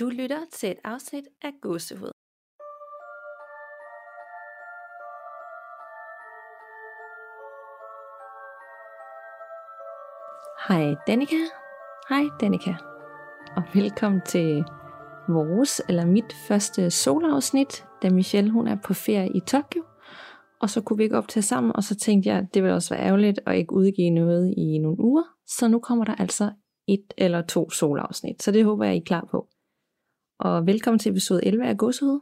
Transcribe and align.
Du 0.00 0.08
lytter 0.08 0.40
til 0.52 0.70
et 0.70 0.78
afsnit 0.84 1.24
af 1.42 1.50
Gåsehud. 1.62 2.10
Hej 10.68 10.94
Danika. 11.06 11.36
Hej 12.08 12.24
Danika. 12.40 12.74
Og 13.56 13.62
velkommen 13.74 14.20
til 14.26 14.64
vores, 15.28 15.82
eller 15.88 16.06
mit 16.06 16.32
første 16.48 16.90
solafsnit, 16.90 17.84
da 18.02 18.10
Michelle 18.10 18.50
hun 18.50 18.66
er 18.66 18.76
på 18.84 18.94
ferie 18.94 19.36
i 19.36 19.40
Tokyo. 19.40 19.84
Og 20.60 20.70
så 20.70 20.80
kunne 20.80 20.96
vi 20.96 21.02
ikke 21.02 21.18
optage 21.18 21.42
sammen, 21.42 21.76
og 21.76 21.82
så 21.82 21.96
tænkte 21.96 22.28
jeg, 22.28 22.46
det 22.54 22.62
ville 22.62 22.74
også 22.74 22.94
være 22.94 23.04
ærgerligt 23.06 23.40
at 23.46 23.56
ikke 23.56 23.72
udgive 23.72 24.10
noget 24.10 24.54
i 24.56 24.78
nogle 24.78 25.00
uger. 25.00 25.24
Så 25.46 25.68
nu 25.68 25.78
kommer 25.78 26.04
der 26.04 26.14
altså 26.14 26.52
et 26.88 27.14
eller 27.18 27.42
to 27.42 27.70
solafsnit, 27.70 28.42
så 28.42 28.52
det 28.52 28.64
håber 28.64 28.84
jeg, 28.84 28.94
I 28.94 28.98
er 28.98 29.04
klar 29.04 29.28
på. 29.30 29.48
Og 30.40 30.66
velkommen 30.66 30.98
til 30.98 31.10
episode 31.10 31.46
11 31.46 31.66
af 31.66 31.76
Gåsehud. 31.76 32.20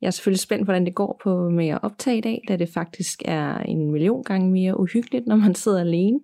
Jeg 0.00 0.06
er 0.06 0.10
selvfølgelig 0.10 0.40
spændt, 0.40 0.64
hvordan 0.64 0.86
det 0.86 0.94
går 0.94 1.20
på 1.22 1.48
med 1.48 1.68
at 1.68 1.78
optage 1.82 2.18
i 2.18 2.20
dag, 2.20 2.42
da 2.48 2.56
det 2.56 2.68
faktisk 2.68 3.22
er 3.24 3.58
en 3.58 3.90
million 3.90 4.24
gange 4.24 4.50
mere 4.50 4.80
uhyggeligt, 4.80 5.26
når 5.26 5.36
man 5.36 5.54
sidder 5.54 5.80
alene. 5.80 6.20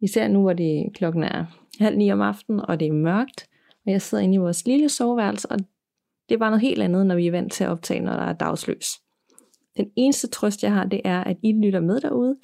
Især 0.00 0.28
nu, 0.28 0.40
hvor 0.40 0.52
det 0.52 0.86
klokken 0.94 1.22
er 1.22 1.44
halv 1.80 1.96
ni 1.96 2.12
om 2.12 2.20
aftenen, 2.20 2.60
og 2.60 2.80
det 2.80 2.88
er 2.88 2.92
mørkt, 2.92 3.46
og 3.86 3.92
jeg 3.92 4.02
sidder 4.02 4.24
inde 4.24 4.34
i 4.34 4.38
vores 4.38 4.66
lille 4.66 4.88
soveværelse, 4.88 5.48
og 5.50 5.58
det 6.28 6.34
er 6.34 6.38
bare 6.38 6.50
noget 6.50 6.62
helt 6.62 6.82
andet, 6.82 7.06
når 7.06 7.14
vi 7.14 7.26
er 7.26 7.30
vant 7.30 7.52
til 7.52 7.64
at 7.64 7.70
optage, 7.70 8.00
når 8.00 8.12
der 8.12 8.24
er 8.24 8.32
dagsløs. 8.32 8.86
Den 9.76 9.90
eneste 9.96 10.26
trøst, 10.26 10.62
jeg 10.62 10.72
har, 10.72 10.84
det 10.84 11.00
er, 11.04 11.24
at 11.24 11.36
I 11.42 11.52
lytter 11.52 11.80
med 11.80 12.00
derude, 12.00 12.36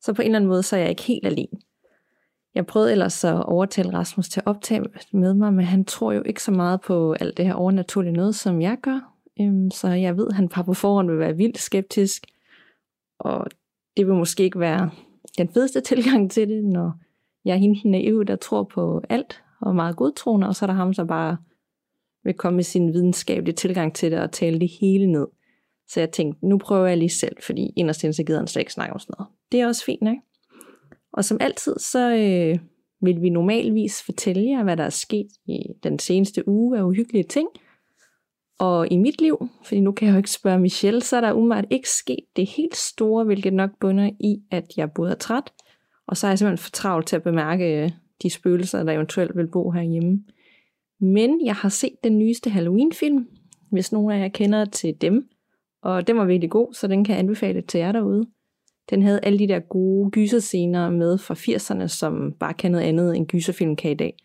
så 0.00 0.12
på 0.12 0.22
en 0.22 0.26
eller 0.26 0.38
anden 0.38 0.48
måde, 0.48 0.62
så 0.62 0.76
er 0.76 0.80
jeg 0.80 0.90
ikke 0.90 1.02
helt 1.02 1.26
alene. 1.26 1.60
Jeg 2.54 2.66
prøvede 2.66 2.92
ellers 2.92 3.24
at 3.24 3.44
overtale 3.44 3.92
Rasmus 3.92 4.28
til 4.28 4.40
at 4.40 4.46
optage 4.46 4.84
med 5.12 5.34
mig, 5.34 5.52
men 5.52 5.64
han 5.64 5.84
tror 5.84 6.12
jo 6.12 6.22
ikke 6.22 6.42
så 6.42 6.50
meget 6.50 6.80
på 6.80 7.12
alt 7.12 7.36
det 7.36 7.46
her 7.46 7.54
overnaturlige 7.54 8.12
noget, 8.12 8.34
som 8.34 8.62
jeg 8.62 8.78
gør. 8.82 9.12
Øhm, 9.40 9.70
så 9.70 9.88
jeg 9.88 10.16
ved, 10.16 10.26
at 10.28 10.34
han 10.34 10.48
par 10.48 10.62
på 10.62 10.74
forhånd 10.74 11.10
vil 11.10 11.18
være 11.18 11.36
vildt 11.36 11.58
skeptisk, 11.58 12.26
og 13.18 13.46
det 13.96 14.06
vil 14.06 14.14
måske 14.14 14.42
ikke 14.42 14.60
være 14.60 14.90
den 15.38 15.48
fedeste 15.48 15.80
tilgang 15.90 16.30
til 16.30 16.48
det, 16.48 16.64
når 16.64 16.92
jeg 17.44 17.52
er 17.52 17.58
hende 17.58 17.90
naiv, 17.90 18.24
der 18.24 18.36
tror 18.36 18.62
på 18.62 19.02
alt 19.08 19.42
og 19.60 19.74
meget 19.74 19.96
godtroende, 19.96 20.48
og 20.48 20.56
så 20.56 20.64
er 20.64 20.66
der 20.66 20.74
ham, 20.74 20.94
der 20.94 21.04
bare 21.04 21.36
vil 22.24 22.34
komme 22.34 22.56
med 22.56 22.64
sin 22.64 22.92
videnskabelige 22.92 23.54
tilgang 23.54 23.94
til 23.94 24.10
det 24.10 24.20
og 24.20 24.32
tale 24.32 24.60
det 24.60 24.70
hele 24.80 25.12
ned. 25.12 25.26
Så 25.88 26.00
jeg 26.00 26.10
tænkte, 26.10 26.46
nu 26.46 26.58
prøver 26.58 26.86
jeg 26.86 26.98
lige 26.98 27.08
selv, 27.08 27.36
fordi 27.42 27.72
inderst 27.76 28.00
så 28.00 28.22
gider 28.26 28.38
han 28.38 28.46
slet 28.46 28.60
ikke 28.60 28.72
snakke 28.72 28.92
om 28.92 28.98
sådan 28.98 29.14
noget. 29.18 29.32
Det 29.52 29.60
er 29.60 29.66
også 29.66 29.84
fint, 29.84 30.08
ikke? 30.08 30.22
Og 31.14 31.24
som 31.24 31.36
altid, 31.40 31.78
så 31.78 32.10
øh, 32.10 32.58
vil 33.00 33.22
vi 33.22 33.30
normalvis 33.30 34.02
fortælle 34.02 34.50
jer, 34.50 34.62
hvad 34.62 34.76
der 34.76 34.84
er 34.84 34.90
sket 34.90 35.28
i 35.46 35.58
den 35.82 35.98
seneste 35.98 36.48
uge 36.48 36.78
af 36.78 36.82
uhyggelige 36.82 37.24
ting. 37.24 37.48
Og 38.58 38.92
i 38.92 38.96
mit 38.96 39.20
liv, 39.20 39.48
fordi 39.64 39.80
nu 39.80 39.92
kan 39.92 40.06
jeg 40.06 40.12
jo 40.12 40.16
ikke 40.16 40.30
spørge 40.30 40.58
Michelle, 40.58 41.00
så 41.00 41.16
er 41.16 41.20
der 41.20 41.32
umiddelbart 41.32 41.66
ikke 41.70 41.90
sket 41.90 42.24
det 42.36 42.46
helt 42.46 42.76
store, 42.76 43.24
hvilket 43.24 43.52
nok 43.52 43.70
bunder 43.80 44.10
i, 44.20 44.42
at 44.50 44.64
jeg 44.76 44.92
både 44.92 45.10
er 45.10 45.14
træt, 45.14 45.52
og 46.06 46.16
så 46.16 46.26
er 46.26 46.30
jeg 46.30 46.38
simpelthen 46.38 46.64
for 46.64 46.70
travlt 46.70 47.06
til 47.06 47.16
at 47.16 47.22
bemærke 47.22 47.82
øh, 47.82 47.90
de 48.22 48.30
spøgelser, 48.30 48.82
der 48.82 48.92
eventuelt 48.92 49.36
vil 49.36 49.50
bo 49.50 49.70
herhjemme. 49.70 50.24
Men 51.00 51.46
jeg 51.46 51.54
har 51.54 51.68
set 51.68 51.96
den 52.04 52.18
nyeste 52.18 52.50
Halloween-film, 52.50 53.28
hvis 53.70 53.92
nogen 53.92 54.10
af 54.10 54.20
jer 54.20 54.28
kender 54.28 54.64
til 54.64 54.94
dem, 55.00 55.28
og 55.82 56.06
den 56.06 56.16
var 56.16 56.24
virkelig 56.24 56.50
god, 56.50 56.74
så 56.74 56.86
den 56.86 57.04
kan 57.04 57.12
jeg 57.12 57.18
anbefale 57.18 57.62
til 57.62 57.78
jer 57.78 57.92
derude. 57.92 58.26
Den 58.90 59.02
havde 59.02 59.20
alle 59.22 59.38
de 59.38 59.48
der 59.48 59.60
gode 59.60 60.10
gyserscener 60.10 60.90
med 60.90 61.18
fra 61.18 61.34
80'erne, 61.34 61.86
som 61.86 62.32
bare 62.40 62.54
kan 62.54 62.70
noget 62.70 62.84
andet 62.84 63.16
end 63.16 63.26
gyserfilm 63.26 63.76
kan 63.76 63.90
i 63.90 63.94
dag. 63.94 64.16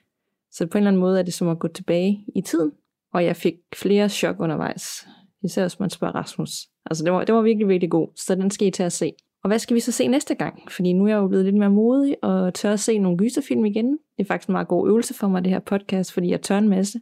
Så 0.52 0.67
på 0.67 0.77
en 0.77 0.81
eller 0.81 0.88
anden 0.91 0.99
måde 0.99 1.19
er 1.19 1.23
det 1.23 1.33
som 1.33 1.49
at 1.49 1.59
gå 1.59 1.67
tilbage 1.67 2.25
i 2.35 2.41
tiden, 2.41 2.71
og 3.13 3.25
jeg 3.25 3.35
fik 3.35 3.55
flere 3.75 4.09
chok 4.09 4.39
undervejs. 4.39 5.07
Især 5.43 5.63
hvis 5.63 5.80
man 5.80 5.89
spørger 5.89 6.15
Rasmus. 6.15 6.49
Altså 6.85 7.03
det 7.03 7.13
var, 7.13 7.23
det 7.23 7.35
var 7.35 7.41
virkelig, 7.41 7.67
virkelig 7.67 7.91
god, 7.91 8.07
så 8.15 8.35
den 8.35 8.52
skal 8.52 8.67
I 8.67 8.71
til 8.71 8.83
at 8.83 8.91
se. 8.91 9.13
Og 9.43 9.47
hvad 9.47 9.59
skal 9.59 9.75
vi 9.75 9.80
så 9.80 9.91
se 9.91 10.07
næste 10.07 10.35
gang? 10.35 10.71
Fordi 10.71 10.93
nu 10.93 11.03
er 11.03 11.08
jeg 11.08 11.17
jo 11.17 11.27
blevet 11.27 11.45
lidt 11.45 11.55
mere 11.55 11.70
modig 11.70 12.15
og 12.23 12.53
tør 12.53 12.73
at 12.73 12.80
se 12.80 12.97
nogle 12.97 13.17
gyserfilm 13.17 13.65
igen. 13.65 13.91
Det 13.91 14.23
er 14.23 14.27
faktisk 14.27 14.49
en 14.49 14.52
meget 14.52 14.67
god 14.67 14.89
øvelse 14.89 15.14
for 15.14 15.27
mig, 15.27 15.43
det 15.43 15.52
her 15.52 15.59
podcast, 15.59 16.14
fordi 16.14 16.30
jeg 16.30 16.41
tør 16.41 16.58
en 16.58 16.70
masse. 16.70 16.99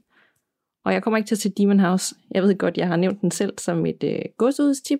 Og 0.85 0.93
jeg 0.93 1.03
kommer 1.03 1.17
ikke 1.17 1.27
til 1.27 1.35
at 1.35 1.39
se 1.39 1.49
Demon 1.49 1.79
House. 1.79 2.15
Jeg 2.31 2.43
ved 2.43 2.57
godt, 2.57 2.77
jeg 2.77 2.87
har 2.87 2.95
nævnt 2.95 3.21
den 3.21 3.31
selv 3.31 3.53
som 3.59 3.85
et 3.85 4.03
øh, 4.03 4.19
godsudstip, 4.37 4.99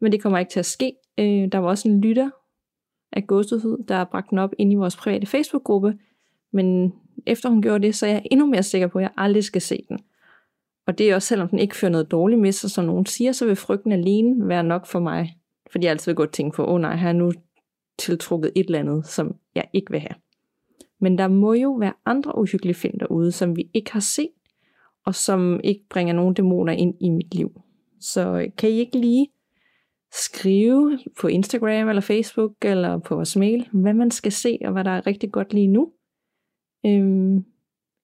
men 0.00 0.12
det 0.12 0.22
kommer 0.22 0.38
ikke 0.38 0.50
til 0.50 0.58
at 0.58 0.66
ske. 0.66 0.92
Øh, 1.18 1.52
der 1.52 1.58
var 1.58 1.68
også 1.68 1.88
en 1.88 2.00
lytter 2.00 2.30
af 3.12 3.26
Gåsehud, 3.26 3.84
der 3.88 4.04
bragt 4.04 4.30
den 4.30 4.38
op 4.38 4.52
ind 4.58 4.72
i 4.72 4.74
vores 4.74 4.96
private 4.96 5.26
Facebook-gruppe, 5.26 5.98
men 6.52 6.94
efter 7.26 7.48
hun 7.48 7.62
gjorde 7.62 7.86
det, 7.86 7.94
så 7.94 8.06
er 8.06 8.10
jeg 8.10 8.22
endnu 8.30 8.46
mere 8.46 8.62
sikker 8.62 8.86
på, 8.86 8.98
at 8.98 9.02
jeg 9.02 9.10
aldrig 9.16 9.44
skal 9.44 9.60
se 9.60 9.84
den. 9.88 9.98
Og 10.86 10.98
det 10.98 11.10
er 11.10 11.14
også, 11.14 11.28
selvom 11.28 11.48
den 11.48 11.58
ikke 11.58 11.76
fører 11.76 11.90
noget 11.90 12.10
dårligt 12.10 12.40
med 12.40 12.52
sig, 12.52 12.70
som 12.70 12.84
nogen 12.84 13.06
siger, 13.06 13.32
så 13.32 13.46
vil 13.46 13.56
frygten 13.56 13.92
alene 13.92 14.48
være 14.48 14.64
nok 14.64 14.86
for 14.86 15.00
mig. 15.00 15.36
Fordi 15.72 15.84
jeg 15.84 15.90
altid 15.90 16.12
vil 16.12 16.16
godt 16.16 16.32
tænke 16.32 16.56
på, 16.56 16.64
åh 16.64 16.74
oh 16.74 16.80
nej, 16.80 16.96
har 16.96 17.06
jeg 17.06 17.14
nu 17.14 17.32
tiltrukket 17.98 18.52
et 18.56 18.66
eller 18.66 18.78
andet, 18.78 19.06
som 19.06 19.36
jeg 19.54 19.64
ikke 19.72 19.90
vil 19.90 20.00
have. 20.00 20.14
Men 21.00 21.18
der 21.18 21.28
må 21.28 21.52
jo 21.52 21.72
være 21.72 21.92
andre 22.06 22.38
uhyggelige 22.38 22.74
film 22.74 22.98
derude, 22.98 23.32
som 23.32 23.56
vi 23.56 23.70
ikke 23.74 23.92
har 23.92 24.00
set, 24.00 24.30
og 25.04 25.14
som 25.14 25.60
ikke 25.64 25.84
bringer 25.90 26.14
nogen 26.14 26.34
dæmoner 26.34 26.72
ind 26.72 26.94
i 27.00 27.08
mit 27.08 27.34
liv. 27.34 27.60
Så 28.00 28.28
øh, 28.28 28.48
kan 28.58 28.70
I 28.70 28.72
ikke 28.72 28.98
lige 28.98 29.28
skrive 30.14 30.98
på 31.20 31.28
Instagram 31.28 31.88
eller 31.88 32.00
Facebook 32.00 32.52
eller 32.62 32.98
på 32.98 33.14
vores 33.14 33.36
mail, 33.36 33.68
hvad 33.72 33.94
man 33.94 34.10
skal 34.10 34.32
se 34.32 34.58
og 34.64 34.72
hvad 34.72 34.84
der 34.84 34.90
er 34.90 35.06
rigtig 35.06 35.32
godt 35.32 35.54
lige 35.54 35.66
nu. 35.66 35.92
Øhm, 36.86 37.44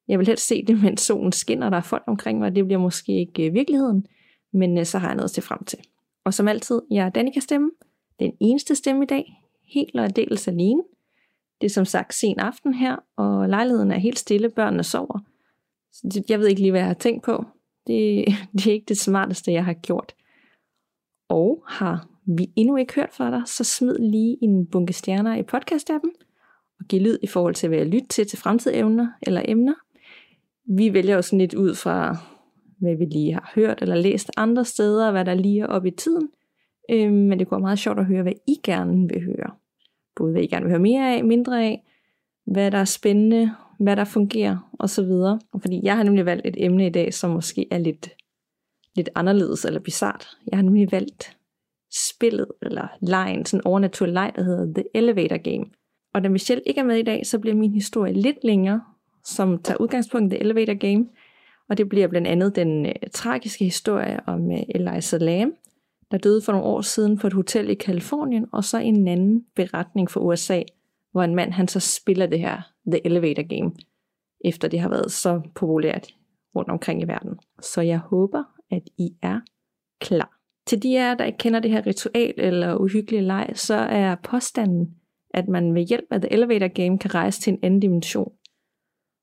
jeg 0.08 0.18
vil 0.18 0.26
helst 0.26 0.46
se 0.46 0.64
det, 0.66 0.80
mens 0.84 1.00
solen 1.00 1.32
skinner, 1.32 1.66
og 1.66 1.72
der 1.72 1.78
er 1.78 1.82
folk 1.82 2.02
omkring 2.06 2.38
mig, 2.38 2.54
det 2.54 2.64
bliver 2.64 2.80
måske 2.80 3.20
ikke 3.20 3.46
øh, 3.46 3.54
virkeligheden, 3.54 4.06
men 4.52 4.78
øh, 4.78 4.84
så 4.84 4.98
har 4.98 5.08
jeg 5.08 5.16
noget 5.16 5.28
at 5.28 5.34
se 5.34 5.42
frem 5.42 5.64
til. 5.64 5.78
Og 6.24 6.34
som 6.34 6.48
altid, 6.48 6.82
jeg 6.90 7.06
er 7.06 7.10
Danika 7.10 7.40
stemme, 7.40 7.70
den 8.20 8.32
eneste 8.40 8.74
stemme 8.74 9.02
i 9.02 9.06
dag, 9.06 9.32
helt 9.64 10.00
og 10.00 10.16
dels 10.16 10.48
alene. 10.48 10.82
Det 11.60 11.66
er 11.66 11.70
som 11.70 11.84
sagt 11.84 12.14
sen 12.14 12.40
aften 12.40 12.74
her, 12.74 12.96
og 13.16 13.48
lejligheden 13.48 13.90
er 13.90 13.98
helt 13.98 14.18
stille, 14.18 14.50
børnene 14.50 14.82
sover. 14.82 15.18
Så 15.92 16.22
jeg 16.28 16.38
ved 16.38 16.46
ikke 16.46 16.60
lige, 16.60 16.70
hvad 16.70 16.80
jeg 16.80 16.86
har 16.86 16.94
tænkt 16.94 17.24
på. 17.24 17.44
Det, 17.86 18.26
det 18.52 18.66
er 18.66 18.72
ikke 18.72 18.88
det 18.88 18.98
smarteste, 18.98 19.52
jeg 19.52 19.64
har 19.64 19.72
gjort. 19.72 20.14
Og 21.30 21.64
har 21.66 22.08
vi 22.26 22.50
endnu 22.56 22.76
ikke 22.76 22.94
hørt 22.94 23.12
fra 23.12 23.30
dig, 23.30 23.42
så 23.46 23.64
smid 23.64 23.98
lige 23.98 24.38
en 24.42 24.66
bunke 24.66 24.92
stjerner 24.92 25.36
i 25.36 25.42
podcast-appen, 25.42 26.10
og 26.80 26.86
giv 26.88 27.00
lyd 27.00 27.18
i 27.22 27.26
forhold 27.26 27.54
til, 27.54 27.68
hvad 27.68 27.78
jeg 27.78 27.86
lytter 27.86 28.06
til 28.08 28.26
til 28.26 28.38
fremtidige 28.38 28.78
emner 28.78 29.08
eller 29.22 29.42
emner. 29.44 29.74
Vi 30.76 30.94
vælger 30.94 31.16
også 31.16 31.36
lidt 31.36 31.54
ud 31.54 31.74
fra, 31.74 32.16
hvad 32.80 32.96
vi 32.96 33.04
lige 33.04 33.32
har 33.32 33.52
hørt 33.54 33.82
eller 33.82 33.94
læst 33.94 34.30
andre 34.36 34.64
steder, 34.64 35.10
hvad 35.10 35.24
der 35.24 35.34
lige 35.34 35.60
er 35.60 35.66
oppe 35.66 35.88
i 35.88 35.90
tiden. 35.96 36.28
Øhm, 36.90 37.12
men 37.12 37.38
det 37.38 37.48
kunne 37.48 37.56
være 37.56 37.66
meget 37.66 37.78
sjovt 37.78 37.98
at 37.98 38.06
høre, 38.06 38.22
hvad 38.22 38.32
I 38.48 38.56
gerne 38.64 39.08
vil 39.08 39.24
høre. 39.24 39.50
Både 40.16 40.32
hvad 40.32 40.42
I 40.42 40.46
gerne 40.46 40.64
vil 40.64 40.70
høre 40.70 40.80
mere 40.80 41.16
af, 41.16 41.24
mindre 41.24 41.64
af, 41.64 41.84
hvad 42.46 42.70
der 42.70 42.78
er 42.78 42.84
spændende, 42.84 43.54
hvad 43.78 43.96
der 43.96 44.04
fungerer 44.04 44.70
osv. 44.78 45.10
Fordi 45.60 45.80
jeg 45.82 45.96
har 45.96 46.02
nemlig 46.02 46.26
valgt 46.26 46.46
et 46.46 46.64
emne 46.64 46.86
i 46.86 46.90
dag, 46.90 47.14
som 47.14 47.30
måske 47.30 47.66
er 47.70 47.78
lidt 47.78 48.10
lidt 48.96 49.08
anderledes 49.14 49.64
eller 49.64 49.80
bizart. 49.80 50.28
Jeg 50.46 50.58
har 50.58 50.62
nemlig 50.62 50.92
valgt 50.92 51.36
spillet, 51.92 52.46
eller 52.62 52.88
lejen, 53.00 53.44
sådan 53.44 53.60
en 53.60 53.66
overnaturlig 53.66 54.14
leg, 54.14 54.32
der 54.36 54.42
hedder 54.42 54.74
The 54.74 54.84
Elevator 54.94 55.36
Game. 55.36 55.64
Og 56.14 56.24
da 56.24 56.28
Michelle 56.28 56.62
ikke 56.66 56.80
er 56.80 56.84
med 56.84 56.96
i 56.96 57.02
dag, 57.02 57.26
så 57.26 57.38
bliver 57.38 57.56
min 57.56 57.74
historie 57.74 58.12
lidt 58.12 58.44
længere, 58.44 58.80
som 59.24 59.62
tager 59.62 59.80
udgangspunkt 59.80 60.32
i 60.32 60.36
The 60.36 60.44
Elevator 60.44 60.74
Game. 60.74 61.06
Og 61.68 61.78
det 61.78 61.88
bliver 61.88 62.08
blandt 62.08 62.28
andet 62.28 62.56
den 62.56 62.86
øh, 62.86 62.92
tragiske 63.12 63.64
historie 63.64 64.20
om 64.26 64.52
øh, 64.52 64.62
Eliza 64.68 65.16
Lam, 65.16 65.52
der 66.10 66.18
døde 66.18 66.42
for 66.42 66.52
nogle 66.52 66.66
år 66.66 66.80
siden 66.80 67.18
på 67.18 67.26
et 67.26 67.32
hotel 67.32 67.70
i 67.70 67.74
Kalifornien, 67.74 68.46
og 68.52 68.64
så 68.64 68.78
en 68.78 69.08
anden 69.08 69.44
beretning 69.56 70.10
fra 70.10 70.20
USA, 70.20 70.62
hvor 71.12 71.22
en 71.22 71.34
mand 71.34 71.52
han 71.52 71.68
så 71.68 71.80
spiller 71.80 72.26
det 72.26 72.40
her 72.40 72.62
The 72.86 73.06
Elevator 73.06 73.42
Game, 73.42 73.72
efter 74.44 74.68
det 74.68 74.80
har 74.80 74.88
været 74.88 75.12
så 75.12 75.40
populært 75.54 76.14
rundt 76.56 76.70
omkring 76.70 77.02
i 77.02 77.04
verden. 77.04 77.38
Så 77.62 77.80
jeg 77.80 77.98
håber, 77.98 78.44
at 78.70 78.82
I 78.98 79.08
er 79.22 79.40
klar. 80.00 80.36
Til 80.66 80.82
de 80.82 80.98
af 80.98 81.02
jer, 81.02 81.14
der 81.14 81.24
ikke 81.24 81.38
kender 81.38 81.60
det 81.60 81.70
her 81.70 81.86
ritual 81.86 82.34
eller 82.36 82.76
uhyggelige 82.76 83.22
leg, 83.22 83.50
så 83.54 83.74
er 83.74 84.14
påstanden, 84.14 84.94
at 85.34 85.48
man 85.48 85.74
ved 85.74 85.82
hjælp 85.82 86.06
af 86.10 86.20
The 86.20 86.32
Elevator 86.32 86.68
Game 86.68 86.98
kan 86.98 87.14
rejse 87.14 87.40
til 87.40 87.52
en 87.52 87.58
anden 87.62 87.80
dimension. 87.80 88.32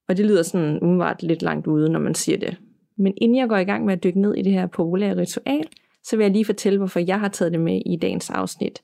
Og 0.10 0.18
det 0.18 0.26
lyder 0.26 0.44
sådan 0.44 0.80
umiddelbart 0.82 1.24
lidt 1.24 1.42
langt 1.42 1.68
ude, 1.68 1.90
når 1.90 2.00
man 2.00 2.16
siger 2.16 2.38
det. 2.38 2.58
Men 2.98 3.14
inden 3.18 3.38
jeg 3.38 3.50
går 3.50 3.58
i 3.58 3.64
gang 3.64 3.86
med 3.86 3.94
at 3.94 4.04
dykke 4.04 4.22
ned 4.22 4.36
i 4.36 4.42
det 4.42 4.54
her 4.54 4.68
populære 4.68 5.18
ritual, 5.18 5.68
så 6.04 6.18
vil 6.18 6.24
jeg 6.24 6.32
lige 6.32 6.46
fortælle, 6.46 6.78
hvorfor 6.78 7.00
jeg 7.00 7.20
har 7.20 7.28
taget 7.28 7.52
det 7.52 7.62
med 7.62 7.82
i 7.86 7.96
dagens 7.96 8.30
afsnit. 8.30 8.84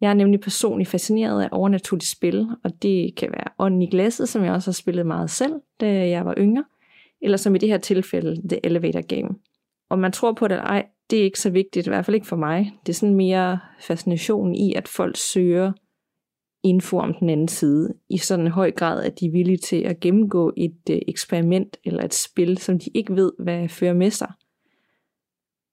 Jeg 0.00 0.10
er 0.10 0.14
nemlig 0.14 0.40
personligt 0.40 0.90
fascineret 0.90 1.42
af 1.42 1.48
overnaturligt 1.52 2.10
spil, 2.10 2.48
og 2.64 2.82
det 2.82 3.16
kan 3.16 3.30
være 3.32 3.48
ånden 3.58 3.82
i 3.82 3.90
glasset, 3.90 4.28
som 4.28 4.44
jeg 4.44 4.52
også 4.52 4.70
har 4.70 4.74
spillet 4.74 5.06
meget 5.06 5.30
selv, 5.30 5.52
da 5.80 6.08
jeg 6.08 6.26
var 6.26 6.34
yngre, 6.38 6.64
eller 7.24 7.36
som 7.36 7.54
i 7.54 7.58
det 7.58 7.68
her 7.68 7.78
tilfælde, 7.78 8.48
The 8.48 8.66
Elevator 8.66 9.00
Game. 9.00 9.28
Om 9.90 9.98
man 9.98 10.12
tror 10.12 10.32
på 10.32 10.48
det 10.48 10.54
eller 10.54 10.64
ej, 10.64 10.86
det 11.10 11.18
er 11.18 11.24
ikke 11.24 11.40
så 11.40 11.50
vigtigt, 11.50 11.86
i 11.86 11.90
hvert 11.90 12.04
fald 12.04 12.14
ikke 12.14 12.26
for 12.26 12.36
mig. 12.36 12.72
Det 12.86 12.92
er 12.92 12.96
sådan 12.96 13.14
mere 13.14 13.58
fascination 13.80 14.54
i, 14.54 14.74
at 14.74 14.88
folk 14.88 15.16
søger 15.16 15.72
info 16.64 16.98
om 16.98 17.14
den 17.14 17.30
anden 17.30 17.48
side, 17.48 17.94
i 18.10 18.18
sådan 18.18 18.44
en 18.44 18.52
høj 18.52 18.70
grad, 18.70 19.04
at 19.04 19.20
de 19.20 19.26
er 19.26 19.30
villige 19.30 19.56
til 19.56 19.76
at 19.76 20.00
gennemgå 20.00 20.52
et 20.56 20.80
øh, 20.90 20.98
eksperiment 21.08 21.76
eller 21.84 22.02
et 22.02 22.14
spil, 22.14 22.58
som 22.58 22.78
de 22.78 22.90
ikke 22.94 23.16
ved, 23.16 23.32
hvad 23.38 23.68
fører 23.68 23.94
med 23.94 24.10
sig. 24.10 24.32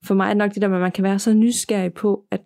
For 0.06 0.14
mig 0.14 0.26
er 0.26 0.30
det 0.30 0.38
nok 0.38 0.54
det 0.54 0.62
der, 0.62 0.68
at 0.68 0.82
man 0.82 0.92
kan 0.92 1.04
være 1.04 1.20
så 1.20 1.34
nysgerrig 1.34 1.94
på, 1.94 2.26
at 2.32 2.42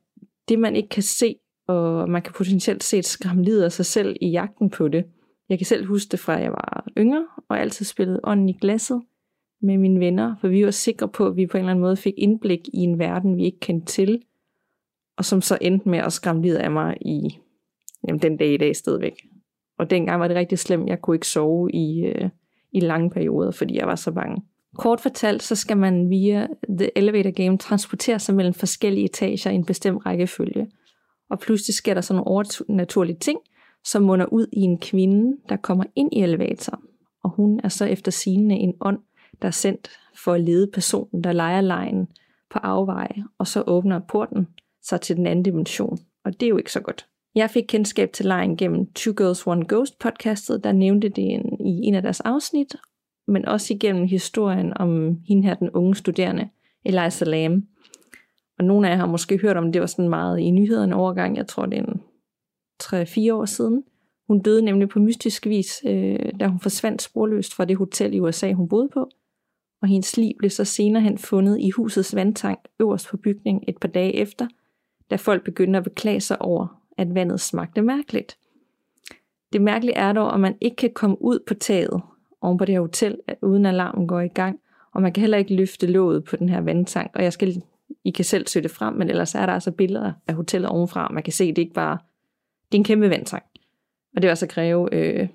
det 0.49 0.59
man 0.59 0.75
ikke 0.75 0.89
kan 0.89 1.03
se, 1.03 1.35
og 1.67 2.09
man 2.09 2.21
kan 2.21 2.33
potentielt 2.33 2.83
set 2.83 3.05
skræmme 3.05 3.43
livet 3.43 3.63
af 3.63 3.71
sig 3.71 3.85
selv 3.85 4.15
i 4.21 4.29
jagten 4.29 4.69
på 4.69 4.87
det. 4.87 5.05
Jeg 5.49 5.57
kan 5.57 5.65
selv 5.65 5.85
huske 5.85 6.11
det 6.11 6.19
fra, 6.19 6.35
at 6.35 6.43
jeg 6.43 6.51
var 6.51 6.87
yngre, 6.97 7.27
og 7.49 7.59
altid 7.59 7.85
spillede 7.85 8.19
ånden 8.23 8.49
i 8.49 8.57
glasset 8.61 9.01
med 9.61 9.77
mine 9.77 9.99
venner, 9.99 10.35
for 10.41 10.47
vi 10.47 10.65
var 10.65 10.71
sikre 10.71 11.07
på, 11.07 11.27
at 11.27 11.35
vi 11.35 11.47
på 11.47 11.57
en 11.57 11.61
eller 11.61 11.71
anden 11.71 11.81
måde 11.81 11.97
fik 11.97 12.13
indblik 12.17 12.67
i 12.73 12.77
en 12.77 12.99
verden, 12.99 13.37
vi 13.37 13.45
ikke 13.45 13.59
kendte 13.59 13.85
til, 13.85 14.21
og 15.17 15.25
som 15.25 15.41
så 15.41 15.57
endte 15.61 15.89
med 15.89 15.99
at 15.99 16.13
skræmme 16.13 16.41
livet 16.41 16.55
af 16.55 16.71
mig 16.71 16.97
i 17.01 17.39
jamen, 18.07 18.21
den 18.21 18.37
dag 18.37 18.53
i 18.53 18.57
dag 18.57 18.75
stadigvæk. 18.75 19.13
Og 19.77 19.89
dengang 19.89 20.19
var 20.19 20.27
det 20.27 20.37
rigtig 20.37 20.59
slemt. 20.59 20.89
Jeg 20.89 21.01
kunne 21.01 21.15
ikke 21.15 21.27
sove 21.27 21.71
i, 21.71 22.05
øh, 22.05 22.29
i 22.71 22.79
lange 22.79 23.09
perioder, 23.09 23.51
fordi 23.51 23.77
jeg 23.77 23.87
var 23.87 23.95
så 23.95 24.11
bange. 24.11 24.43
Kort 24.77 25.01
fortalt, 25.01 25.43
så 25.43 25.55
skal 25.55 25.77
man 25.77 26.09
via 26.09 26.47
The 26.79 26.97
Elevator 26.97 27.31
Game 27.31 27.57
transportere 27.57 28.19
sig 28.19 28.35
mellem 28.35 28.53
forskellige 28.53 29.05
etager 29.05 29.51
i 29.51 29.55
en 29.55 29.65
bestemt 29.65 30.05
rækkefølge. 30.05 30.67
Og 31.29 31.39
pludselig 31.39 31.75
sker 31.75 31.93
der 31.93 32.01
sådan 32.01 32.15
nogle 32.17 32.27
overnaturlige 32.27 33.17
ting, 33.17 33.39
som 33.85 34.03
munder 34.03 34.25
ud 34.25 34.47
i 34.53 34.59
en 34.59 34.77
kvinde, 34.77 35.37
der 35.49 35.55
kommer 35.55 35.83
ind 35.95 36.09
i 36.13 36.21
elevatoren. 36.21 36.83
Og 37.23 37.29
hun 37.29 37.59
er 37.63 37.69
så 37.69 37.85
efter 37.85 38.11
sigende 38.11 38.55
en 38.55 38.73
ånd, 38.81 38.99
der 39.41 39.47
er 39.47 39.51
sendt 39.51 39.89
for 40.15 40.33
at 40.33 40.41
lede 40.41 40.71
personen, 40.73 41.23
der 41.23 41.31
leger 41.31 41.61
lejen 41.61 42.07
på 42.49 42.59
afveje, 42.59 43.23
og 43.37 43.47
så 43.47 43.63
åbner 43.67 43.99
porten 43.99 44.47
sig 44.83 45.01
til 45.01 45.15
den 45.15 45.27
anden 45.27 45.43
dimension. 45.43 45.97
Og 46.25 46.39
det 46.39 46.43
er 46.45 46.49
jo 46.49 46.57
ikke 46.57 46.71
så 46.71 46.79
godt. 46.79 47.07
Jeg 47.35 47.49
fik 47.49 47.63
kendskab 47.67 48.13
til 48.13 48.25
lejen 48.25 48.57
gennem 48.57 48.93
Two 48.93 49.13
Girls 49.17 49.47
One 49.47 49.65
Ghost 49.67 49.99
podcastet, 49.99 50.63
der 50.63 50.71
nævnte 50.71 51.09
det 51.09 51.41
i 51.59 51.81
en 51.83 51.95
af 51.95 52.01
deres 52.01 52.19
afsnit, 52.19 52.75
men 53.27 53.45
også 53.45 53.73
igennem 53.73 54.07
historien 54.07 54.77
om 54.77 55.19
hende 55.27 55.43
her, 55.43 55.53
den 55.53 55.69
unge 55.69 55.95
studerende, 55.95 56.49
Eliza 56.85 57.25
Lam. 57.25 57.67
Og 58.59 58.65
nogle 58.65 58.87
af 58.87 58.91
jer 58.91 58.97
har 58.97 59.07
måske 59.07 59.37
hørt 59.37 59.57
om, 59.57 59.71
det 59.71 59.81
var 59.81 59.87
sådan 59.87 60.09
meget 60.09 60.39
i 60.39 60.51
nyhederne 60.51 60.95
overgang, 60.95 61.37
jeg 61.37 61.47
tror 61.47 61.65
det 61.65 61.79
er 61.79 61.83
en 61.83 62.01
3-4 62.85 63.33
år 63.33 63.45
siden. 63.45 63.83
Hun 64.27 64.39
døde 64.39 64.61
nemlig 64.61 64.89
på 64.89 64.99
mystisk 64.99 65.45
vis, 65.45 65.83
øh, 65.85 66.19
da 66.39 66.47
hun 66.47 66.59
forsvandt 66.59 67.01
sporløst 67.01 67.53
fra 67.53 67.65
det 67.65 67.77
hotel 67.77 68.13
i 68.13 68.19
USA, 68.19 68.51
hun 68.51 68.67
boede 68.67 68.89
på. 68.93 69.09
Og 69.81 69.87
hendes 69.87 70.17
liv 70.17 70.31
blev 70.37 70.49
så 70.49 70.63
senere 70.63 71.03
hen 71.03 71.17
fundet 71.17 71.59
i 71.59 71.69
husets 71.69 72.15
vandtank 72.15 72.59
øverst 72.79 73.07
på 73.09 73.17
bygningen 73.17 73.63
et 73.67 73.77
par 73.77 73.87
dage 73.87 74.15
efter, 74.15 74.47
da 75.11 75.15
folk 75.15 75.43
begyndte 75.43 75.77
at 75.77 75.83
beklage 75.83 76.21
sig 76.21 76.41
over, 76.41 76.81
at 76.97 77.15
vandet 77.15 77.39
smagte 77.39 77.81
mærkeligt. 77.81 78.37
Det 79.53 79.61
mærkelige 79.61 79.95
er 79.95 80.13
dog, 80.13 80.33
at 80.33 80.39
man 80.39 80.55
ikke 80.61 80.75
kan 80.75 80.93
komme 80.93 81.21
ud 81.21 81.39
på 81.47 81.53
taget 81.53 82.01
oven 82.41 82.57
på 82.57 82.65
det 82.65 82.73
her 82.73 82.79
hotel, 82.81 83.17
uden 83.41 83.65
alarmen 83.65 84.07
går 84.07 84.19
i 84.19 84.27
gang, 84.27 84.59
og 84.93 85.01
man 85.01 85.13
kan 85.13 85.21
heller 85.21 85.37
ikke 85.37 85.55
løfte 85.55 85.87
låget 85.87 86.23
på 86.23 86.35
den 86.35 86.49
her 86.49 86.61
vandtank, 86.61 87.11
og 87.15 87.23
jeg 87.23 87.33
skal, 87.33 87.61
I 88.03 88.11
kan 88.11 88.25
selv 88.25 88.47
søge 88.47 88.63
det 88.63 88.71
frem, 88.71 88.93
men 88.93 89.09
ellers 89.09 89.35
er 89.35 89.45
der 89.45 89.53
altså 89.53 89.71
billeder 89.71 90.13
af 90.27 90.33
hotellet 90.33 90.69
ovenfra, 90.69 91.09
man 91.13 91.23
kan 91.23 91.33
se, 91.33 91.43
at 91.43 91.55
det 91.55 91.61
ikke 91.61 91.73
bare, 91.73 91.97
det 92.71 92.77
er 92.77 92.79
en 92.79 92.83
kæmpe 92.83 93.09
vandtank. 93.09 93.43
Og 94.15 94.21
det 94.21 94.23
vil 94.23 94.29
altså 94.29 94.47
kræve, 94.47 94.93
øh, 94.93 95.29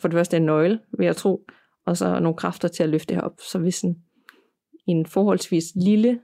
for 0.00 0.08
det 0.08 0.16
første 0.16 0.36
en 0.36 0.42
nøgle, 0.42 0.80
vil 0.98 1.04
jeg 1.04 1.16
tro, 1.16 1.46
og 1.86 1.96
så 1.96 2.20
nogle 2.20 2.36
kræfter 2.36 2.68
til 2.68 2.82
at 2.82 2.88
løfte 2.88 3.14
det 3.14 3.22
op. 3.22 3.40
Så 3.40 3.58
hvis 3.58 3.82
en, 3.82 4.02
en 4.86 5.06
forholdsvis 5.06 5.64
lille 5.74 6.20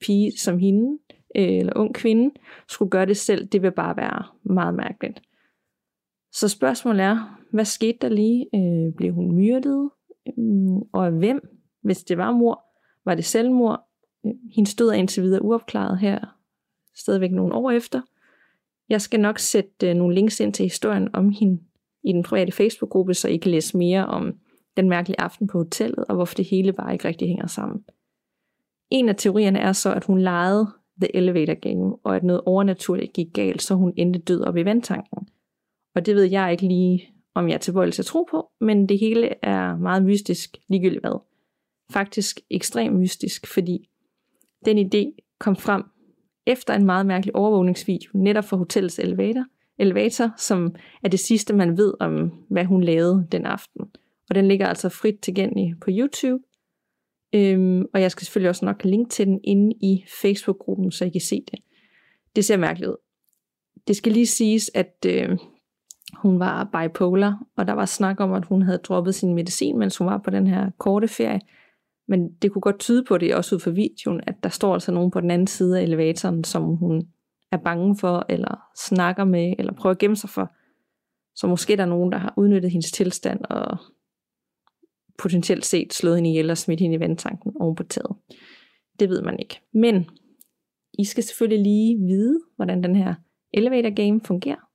pige 0.00 0.38
som 0.38 0.58
hende, 0.58 0.98
øh, 1.36 1.58
eller 1.58 1.72
ung 1.76 1.94
kvinde, 1.94 2.34
skulle 2.68 2.90
gøre 2.90 3.06
det 3.06 3.16
selv, 3.16 3.46
det 3.46 3.62
vil 3.62 3.72
bare 3.72 3.96
være 3.96 4.24
meget 4.42 4.74
mærkeligt. 4.74 5.22
Så 6.32 6.48
spørgsmålet 6.48 7.00
er, 7.00 7.40
hvad 7.50 7.64
skete 7.64 7.98
der 8.00 8.08
lige? 8.08 8.46
Øh, 8.54 8.94
blev 8.96 9.12
hun 9.12 9.34
myrdet? 9.34 9.90
Øh, 10.26 10.76
og 10.92 11.10
hvem? 11.10 11.48
Hvis 11.82 12.04
det 12.04 12.18
var 12.18 12.32
mor, 12.32 12.64
var 13.04 13.14
det 13.14 13.24
selvmord? 13.24 13.88
Øh, 14.26 14.32
hendes 14.54 14.74
død 14.74 14.88
er 14.88 14.92
indtil 14.92 15.22
videre 15.22 15.42
uopklaret 15.42 15.98
her, 15.98 16.38
stadigvæk 16.94 17.32
nogle 17.32 17.54
år 17.54 17.70
efter. 17.70 18.00
Jeg 18.88 19.00
skal 19.00 19.20
nok 19.20 19.38
sætte 19.38 19.90
øh, 19.90 19.94
nogle 19.96 20.14
links 20.14 20.40
ind 20.40 20.52
til 20.52 20.62
historien 20.62 21.08
om 21.14 21.30
hende 21.30 21.62
i 22.04 22.12
den 22.12 22.22
private 22.22 22.52
Facebook-gruppe, 22.52 23.14
så 23.14 23.28
I 23.28 23.36
kan 23.36 23.50
læse 23.50 23.76
mere 23.76 24.06
om 24.06 24.38
den 24.76 24.88
mærkelige 24.88 25.20
aften 25.20 25.46
på 25.46 25.58
hotellet, 25.58 26.04
og 26.08 26.14
hvorfor 26.14 26.34
det 26.34 26.44
hele 26.44 26.72
bare 26.72 26.92
ikke 26.92 27.08
rigtig 27.08 27.28
hænger 27.28 27.46
sammen. 27.46 27.84
En 28.90 29.08
af 29.08 29.16
teorierne 29.16 29.58
er 29.58 29.72
så, 29.72 29.94
at 29.94 30.04
hun 30.04 30.20
legede 30.20 30.66
The 31.00 31.16
Elevator 31.16 31.54
Game, 31.54 31.96
og 32.04 32.16
at 32.16 32.24
noget 32.24 32.42
overnaturligt 32.46 33.12
gik 33.12 33.32
galt, 33.34 33.62
så 33.62 33.74
hun 33.74 33.92
endte 33.96 34.18
død 34.18 34.40
op 34.40 34.56
i 34.56 34.64
vandtanken. 34.64 35.28
Og 35.94 36.06
det 36.06 36.16
ved 36.16 36.24
jeg 36.24 36.52
ikke 36.52 36.68
lige, 36.68 37.08
om 37.34 37.48
jeg 37.48 37.54
er 37.54 37.58
tilbøjelig 37.58 37.94
til 37.94 38.02
at 38.02 38.06
tro 38.06 38.26
på, 38.30 38.50
men 38.60 38.88
det 38.88 38.98
hele 38.98 39.44
er 39.44 39.76
meget 39.76 40.04
mystisk, 40.04 40.56
ligegyldigt 40.68 41.02
hvad. 41.02 41.20
Faktisk 41.92 42.40
ekstremt 42.50 42.98
mystisk, 42.98 43.46
fordi 43.46 43.88
den 44.64 44.78
idé 44.78 45.36
kom 45.40 45.56
frem 45.56 45.84
efter 46.46 46.74
en 46.74 46.86
meget 46.86 47.06
mærkelig 47.06 47.36
overvågningsvideo, 47.36 48.10
netop 48.14 48.44
for 48.44 48.56
hotellets 48.56 48.98
elevator, 48.98 49.44
elevator, 49.78 50.30
som 50.36 50.74
er 51.02 51.08
det 51.08 51.20
sidste, 51.20 51.54
man 51.54 51.76
ved 51.76 51.94
om, 52.00 52.32
hvad 52.50 52.64
hun 52.64 52.82
lavede 52.82 53.26
den 53.32 53.46
aften. 53.46 53.80
Og 54.28 54.34
den 54.34 54.48
ligger 54.48 54.66
altså 54.66 54.88
frit 54.88 55.20
tilgængelig 55.20 55.74
på 55.80 55.90
YouTube, 55.90 56.42
Øhm, 57.34 57.84
og 57.94 58.00
jeg 58.00 58.10
skal 58.10 58.24
selvfølgelig 58.24 58.48
også 58.48 58.64
nok 58.64 58.84
linke 58.84 59.10
til 59.10 59.26
den 59.26 59.40
inde 59.44 59.76
i 59.80 60.04
Facebook-gruppen, 60.20 60.92
så 60.92 61.04
I 61.04 61.08
kan 61.08 61.20
se 61.20 61.44
det. 61.50 61.58
Det 62.36 62.44
ser 62.44 62.56
mærkeligt 62.56 62.90
ud. 62.90 62.96
Det 63.88 63.96
skal 63.96 64.12
lige 64.12 64.26
siges, 64.26 64.70
at 64.74 65.06
øh, 65.06 65.38
hun 66.16 66.38
var 66.38 66.64
bipolar, 66.64 67.38
og 67.56 67.66
der 67.66 67.72
var 67.72 67.86
snak 67.86 68.20
om, 68.20 68.32
at 68.32 68.44
hun 68.44 68.62
havde 68.62 68.78
droppet 68.78 69.14
sin 69.14 69.34
medicin, 69.34 69.78
mens 69.78 69.96
hun 69.96 70.06
var 70.06 70.18
på 70.18 70.30
den 70.30 70.46
her 70.46 70.70
korte 70.78 71.08
ferie. 71.08 71.40
Men 72.08 72.34
det 72.42 72.52
kunne 72.52 72.62
godt 72.62 72.78
tyde 72.78 73.04
på 73.08 73.18
det, 73.18 73.34
også 73.34 73.54
ud 73.54 73.60
fra 73.60 73.70
videoen, 73.70 74.20
at 74.26 74.34
der 74.42 74.48
står 74.48 74.74
altså 74.74 74.92
nogen 74.92 75.10
på 75.10 75.20
den 75.20 75.30
anden 75.30 75.46
side 75.46 75.78
af 75.78 75.82
elevatoren, 75.82 76.44
som 76.44 76.76
hun 76.76 77.08
er 77.52 77.56
bange 77.56 77.96
for, 77.96 78.26
eller 78.28 78.60
snakker 78.76 79.24
med, 79.24 79.54
eller 79.58 79.72
prøver 79.72 79.94
at 79.94 79.98
gemme 79.98 80.16
sig 80.16 80.30
for. 80.30 80.52
Så 81.34 81.46
måske 81.46 81.76
der 81.76 81.82
er 81.82 81.88
nogen, 81.88 82.12
der 82.12 82.18
har 82.18 82.34
udnyttet 82.36 82.70
hendes 82.70 82.92
tilstand 82.92 83.40
og 83.44 83.78
potentielt 85.18 85.64
set 85.64 85.92
slået 85.92 86.16
hende 86.16 86.30
ihjel 86.30 86.50
og 86.50 86.58
smidt 86.58 86.80
hende 86.80 86.96
i 86.96 87.00
vandtanken 87.00 87.52
oven 87.60 87.76
på 87.76 87.82
taget. 87.82 88.16
Det 89.00 89.08
ved 89.08 89.22
man 89.22 89.38
ikke. 89.38 89.60
Men 89.74 90.06
I 90.98 91.04
skal 91.04 91.24
selvfølgelig 91.24 91.62
lige 91.62 91.98
vide, 91.98 92.40
hvordan 92.56 92.82
den 92.82 92.96
her 92.96 93.14
elevator 93.52 93.94
game 93.94 94.20
fungerer. 94.24 94.68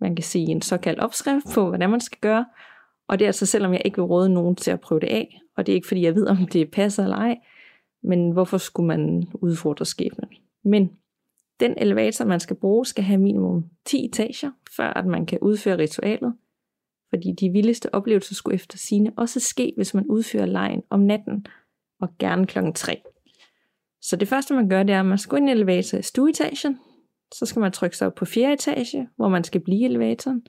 Man 0.00 0.16
kan 0.16 0.22
sige 0.22 0.46
en 0.46 0.62
såkaldt 0.62 1.00
opskrift 1.00 1.46
på, 1.54 1.68
hvordan 1.68 1.90
man 1.90 2.00
skal 2.00 2.18
gøre. 2.20 2.46
Og 3.12 3.18
det 3.18 3.24
er 3.24 3.28
altså 3.28 3.46
selvom 3.46 3.72
jeg 3.72 3.82
ikke 3.84 3.96
vil 3.96 4.04
råde 4.04 4.28
nogen 4.28 4.56
til 4.56 4.70
at 4.70 4.80
prøve 4.80 5.00
det 5.00 5.06
af. 5.06 5.40
Og 5.56 5.66
det 5.66 5.72
er 5.72 5.74
ikke 5.76 5.88
fordi 5.88 6.02
jeg 6.04 6.14
ved, 6.14 6.26
om 6.26 6.46
det 6.52 6.70
passer 6.70 7.02
eller 7.02 7.16
ej. 7.16 7.38
Men 8.02 8.30
hvorfor 8.30 8.58
skulle 8.58 8.86
man 8.86 9.28
udfordre 9.34 9.84
skæbnen? 9.84 10.28
Men 10.64 10.90
den 11.60 11.74
elevator, 11.76 12.24
man 12.24 12.40
skal 12.40 12.56
bruge, 12.56 12.86
skal 12.86 13.04
have 13.04 13.20
minimum 13.20 13.64
10 13.84 14.04
etager, 14.04 14.50
før 14.76 14.92
at 14.92 15.06
man 15.06 15.26
kan 15.26 15.38
udføre 15.42 15.78
ritualet 15.78 16.32
fordi 17.12 17.32
de 17.32 17.50
vildeste 17.50 17.94
oplevelser 17.94 18.34
skulle 18.34 18.54
efter 18.54 18.78
sine 18.78 19.12
også 19.16 19.40
ske, 19.40 19.72
hvis 19.76 19.94
man 19.94 20.06
udfører 20.06 20.46
lejen 20.46 20.82
om 20.90 21.00
natten, 21.00 21.46
og 22.00 22.08
gerne 22.18 22.46
klokken 22.46 22.72
3. 22.72 23.02
Så 24.00 24.16
det 24.16 24.28
første 24.28 24.54
man 24.54 24.68
gør, 24.68 24.82
det 24.82 24.94
er, 24.94 25.00
at 25.00 25.06
man 25.06 25.18
skal 25.18 25.30
gå 25.30 25.36
ind 25.36 25.48
i 25.48 25.52
elevator 25.52 25.98
i 25.98 26.02
stueetagen, 26.02 26.78
så 27.34 27.46
skal 27.46 27.60
man 27.60 27.72
trykke 27.72 27.96
sig 27.96 28.06
op 28.06 28.14
på 28.14 28.24
fjerde 28.24 28.52
etage, 28.52 29.08
hvor 29.16 29.28
man 29.28 29.44
skal 29.44 29.60
blive 29.60 29.80
i 29.80 29.84
elevatoren. 29.84 30.46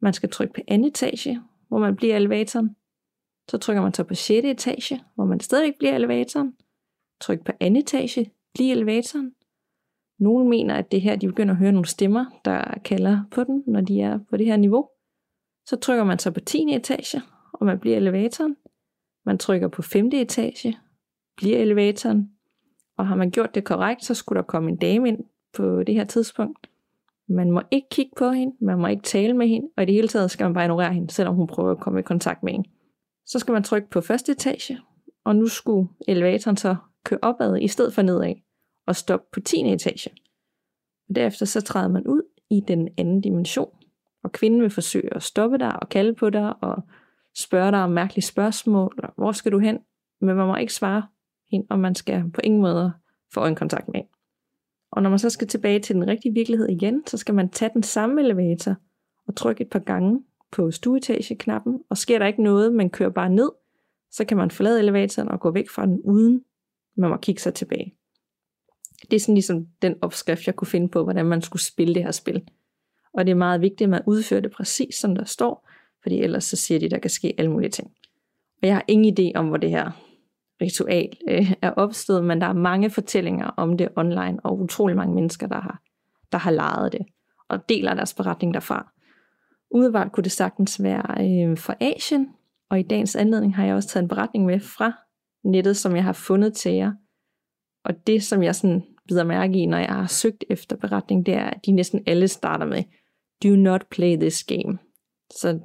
Man 0.00 0.12
skal 0.12 0.30
trykke 0.30 0.54
på 0.54 0.60
anden 0.68 0.88
etage, 0.88 1.42
hvor 1.68 1.78
man 1.78 1.96
bliver 1.96 2.16
elevatoren. 2.16 2.76
Så 3.50 3.58
trykker 3.58 3.82
man 3.82 3.94
så 3.94 4.04
på 4.04 4.14
6. 4.14 4.46
etage, 4.46 5.00
hvor 5.14 5.24
man 5.24 5.40
stadigvæk 5.40 5.78
bliver 5.78 5.94
elevatoren. 5.94 6.54
Tryk 7.20 7.44
på 7.44 7.52
anden 7.60 7.82
etage, 7.82 8.32
blive 8.54 8.70
elevatoren. 8.70 9.32
Nogle 10.18 10.48
mener, 10.48 10.74
at 10.74 10.92
det 10.92 11.00
her, 11.00 11.16
de 11.16 11.26
begynder 11.26 11.54
at 11.54 11.58
høre 11.58 11.72
nogle 11.72 11.86
stemmer, 11.86 12.24
der 12.44 12.78
kalder 12.84 13.20
på 13.30 13.44
den, 13.44 13.64
når 13.66 13.80
de 13.80 14.00
er 14.00 14.18
på 14.30 14.36
det 14.36 14.46
her 14.46 14.56
niveau. 14.56 14.88
Så 15.66 15.76
trykker 15.76 16.04
man 16.04 16.18
så 16.18 16.30
på 16.30 16.40
10. 16.40 16.74
etage, 16.74 17.22
og 17.52 17.66
man 17.66 17.78
bliver 17.78 17.96
elevatoren. 17.96 18.56
Man 19.26 19.38
trykker 19.38 19.68
på 19.68 19.82
5. 19.82 20.10
etage, 20.12 20.78
bliver 21.36 21.58
elevatoren. 21.58 22.30
Og 22.96 23.06
har 23.06 23.16
man 23.16 23.30
gjort 23.30 23.54
det 23.54 23.64
korrekt, 23.64 24.04
så 24.04 24.14
skulle 24.14 24.36
der 24.36 24.46
komme 24.46 24.70
en 24.70 24.76
dame 24.76 25.08
ind 25.08 25.24
på 25.56 25.82
det 25.82 25.94
her 25.94 26.04
tidspunkt. 26.04 26.70
Man 27.28 27.50
må 27.50 27.62
ikke 27.70 27.88
kigge 27.90 28.12
på 28.16 28.30
hende, 28.30 28.56
man 28.60 28.78
må 28.78 28.86
ikke 28.86 29.02
tale 29.02 29.34
med 29.34 29.48
hende, 29.48 29.68
og 29.76 29.82
i 29.82 29.86
det 29.86 29.94
hele 29.94 30.08
taget 30.08 30.30
skal 30.30 30.44
man 30.44 30.54
bare 30.54 30.64
ignorere 30.64 30.94
hende, 30.94 31.10
selvom 31.10 31.34
hun 31.34 31.46
prøver 31.46 31.70
at 31.70 31.80
komme 31.80 32.00
i 32.00 32.02
kontakt 32.02 32.42
med 32.42 32.52
hende. 32.52 32.68
Så 33.26 33.38
skal 33.38 33.52
man 33.52 33.62
trykke 33.62 33.90
på 33.90 34.00
første 34.00 34.32
etage, 34.32 34.78
og 35.24 35.36
nu 35.36 35.46
skulle 35.48 35.88
elevatoren 36.08 36.56
så 36.56 36.76
køre 37.04 37.18
opad 37.22 37.58
i 37.60 37.68
stedet 37.68 37.94
for 37.94 38.02
nedad 38.02 38.34
og 38.86 38.96
stoppe 38.96 39.26
på 39.32 39.40
10. 39.40 39.72
etage. 39.72 40.10
Derefter 41.14 41.46
så 41.46 41.60
træder 41.60 41.88
man 41.88 42.06
ud 42.06 42.22
i 42.50 42.60
den 42.68 42.88
anden 42.98 43.20
dimension, 43.20 43.70
og 44.24 44.32
kvinden 44.32 44.62
vil 44.62 44.70
forsøge 44.70 45.14
at 45.14 45.22
stoppe 45.22 45.58
dig 45.58 45.82
og 45.82 45.88
kalde 45.88 46.14
på 46.14 46.30
dig 46.30 46.54
og 46.62 46.82
spørge 47.34 47.70
dig 47.70 47.82
om 47.82 47.90
mærkelige 47.90 48.24
spørgsmål. 48.24 49.12
Hvor 49.16 49.32
skal 49.32 49.52
du 49.52 49.58
hen? 49.58 49.78
Men 50.20 50.36
man 50.36 50.46
må 50.46 50.56
ikke 50.56 50.74
svare 50.74 51.02
hende, 51.50 51.66
og 51.70 51.78
man 51.78 51.94
skal 51.94 52.30
på 52.34 52.40
ingen 52.44 52.60
måde 52.60 52.92
få 53.34 53.40
øjenkontakt 53.40 53.88
med 53.88 53.94
hende. 53.94 54.10
Og 54.96 55.02
når 55.02 55.10
man 55.10 55.18
så 55.18 55.30
skal 55.30 55.48
tilbage 55.48 55.80
til 55.80 55.94
den 55.94 56.06
rigtige 56.06 56.34
virkelighed 56.34 56.68
igen, 56.68 57.02
så 57.06 57.16
skal 57.16 57.34
man 57.34 57.48
tage 57.48 57.70
den 57.74 57.82
samme 57.82 58.20
elevator 58.20 58.74
og 59.26 59.36
trykke 59.36 59.62
et 59.62 59.70
par 59.70 59.78
gange 59.78 60.24
på 60.52 60.70
stueetage-knappen, 60.70 61.80
og 61.90 61.96
sker 61.96 62.18
der 62.18 62.26
ikke 62.26 62.42
noget, 62.42 62.74
man 62.74 62.90
kører 62.90 63.10
bare 63.10 63.30
ned, 63.30 63.50
så 64.10 64.24
kan 64.24 64.36
man 64.36 64.50
forlade 64.50 64.80
elevatoren 64.80 65.28
og 65.28 65.40
gå 65.40 65.50
væk 65.50 65.70
fra 65.70 65.86
den, 65.86 66.00
uden 66.04 66.44
man 66.96 67.10
må 67.10 67.16
kigge 67.16 67.40
sig 67.40 67.54
tilbage. 67.54 67.94
Det 69.10 69.16
er 69.16 69.20
sådan 69.20 69.34
ligesom 69.34 69.66
den 69.82 69.94
opskrift, 70.02 70.46
jeg 70.46 70.56
kunne 70.56 70.68
finde 70.68 70.88
på, 70.88 71.02
hvordan 71.02 71.26
man 71.26 71.42
skulle 71.42 71.62
spille 71.62 71.94
det 71.94 72.02
her 72.02 72.10
spil. 72.10 72.42
Og 73.14 73.26
det 73.26 73.30
er 73.30 73.36
meget 73.36 73.60
vigtigt, 73.60 73.82
at 73.82 73.88
man 73.88 74.02
udfører 74.06 74.40
det 74.40 74.50
præcis, 74.50 74.94
som 74.94 75.14
der 75.14 75.24
står, 75.24 75.68
fordi 76.02 76.20
ellers 76.20 76.44
så 76.44 76.56
siger 76.56 76.78
de, 76.78 76.84
at 76.84 76.90
der 76.90 76.98
kan 76.98 77.10
ske 77.10 77.34
alle 77.38 77.50
mulige 77.50 77.70
ting. 77.70 77.90
Og 78.62 78.68
jeg 78.68 78.74
har 78.74 78.84
ingen 78.88 79.16
idé 79.18 79.38
om, 79.38 79.48
hvor 79.48 79.56
det 79.56 79.70
her 79.70 80.05
ritual 80.60 81.08
øh, 81.28 81.52
er 81.62 81.70
opstået, 81.70 82.24
men 82.24 82.40
der 82.40 82.46
er 82.46 82.52
mange 82.52 82.90
fortællinger 82.90 83.46
om 83.46 83.78
det 83.78 83.88
online, 83.96 84.38
og 84.44 84.60
utrolig 84.60 84.96
mange 84.96 85.14
mennesker, 85.14 85.46
der 85.46 85.60
har, 85.60 85.82
der 86.32 86.38
har 86.38 86.50
lejet 86.50 86.92
det, 86.92 87.06
og 87.48 87.68
deler 87.68 87.94
deres 87.94 88.14
beretning 88.14 88.54
derfra. 88.54 88.92
Udebart 89.70 90.12
kunne 90.12 90.24
det 90.24 90.32
sagtens 90.32 90.82
være 90.82 91.02
øh, 91.20 91.58
fra 91.58 91.74
Asien, 91.80 92.28
og 92.70 92.80
i 92.80 92.82
dagens 92.82 93.16
anledning 93.16 93.56
har 93.56 93.66
jeg 93.66 93.74
også 93.74 93.88
taget 93.88 94.02
en 94.02 94.08
beretning 94.08 94.46
med 94.46 94.60
fra 94.60 94.92
nettet, 95.44 95.76
som 95.76 95.96
jeg 95.96 96.04
har 96.04 96.12
fundet 96.12 96.54
til 96.54 96.72
jer. 96.72 96.92
Og 97.84 98.06
det, 98.06 98.22
som 98.22 98.42
jeg 98.42 98.54
sådan 98.54 98.82
bider 99.08 99.24
mærke 99.24 99.58
i, 99.58 99.66
når 99.66 99.78
jeg 99.78 99.94
har 99.94 100.06
søgt 100.06 100.44
efter 100.50 100.76
beretning, 100.76 101.26
det 101.26 101.34
er, 101.34 101.44
at 101.44 101.60
de 101.66 101.72
næsten 101.72 102.02
alle 102.06 102.28
starter 102.28 102.66
med, 102.66 102.82
do 103.44 103.56
not 103.56 103.86
play 103.90 104.16
this 104.16 104.44
game. 104.44 104.78
Så 105.30 105.60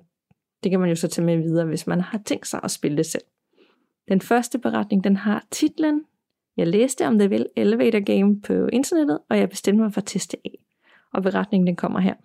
det 0.63 0.71
kan 0.71 0.79
man 0.79 0.89
jo 0.89 0.95
så 0.95 1.07
tage 1.07 1.25
med 1.25 1.37
videre, 1.37 1.65
hvis 1.65 1.87
man 1.87 2.01
har 2.01 2.21
tænkt 2.25 2.47
sig 2.47 2.59
at 2.63 2.71
spille 2.71 2.97
det 2.97 3.05
selv. 3.05 3.23
Den 4.09 4.21
første 4.21 4.59
beretning, 4.59 5.03
den 5.03 5.15
har 5.15 5.45
titlen, 5.51 6.05
jeg 6.57 6.67
læste 6.67 7.07
om 7.07 7.19
det 7.19 7.29
vel, 7.29 7.47
Elevator 7.55 7.99
Game 7.99 8.41
på 8.41 8.53
internettet, 8.53 9.19
og 9.29 9.37
jeg 9.37 9.49
bestemte 9.49 9.81
mig 9.81 9.93
for 9.93 10.01
at 10.01 10.07
teste 10.07 10.37
af. 10.45 10.65
Og 11.13 11.23
beretningen 11.23 11.67
den 11.67 11.75
kommer 11.75 11.99
her. 11.99 12.15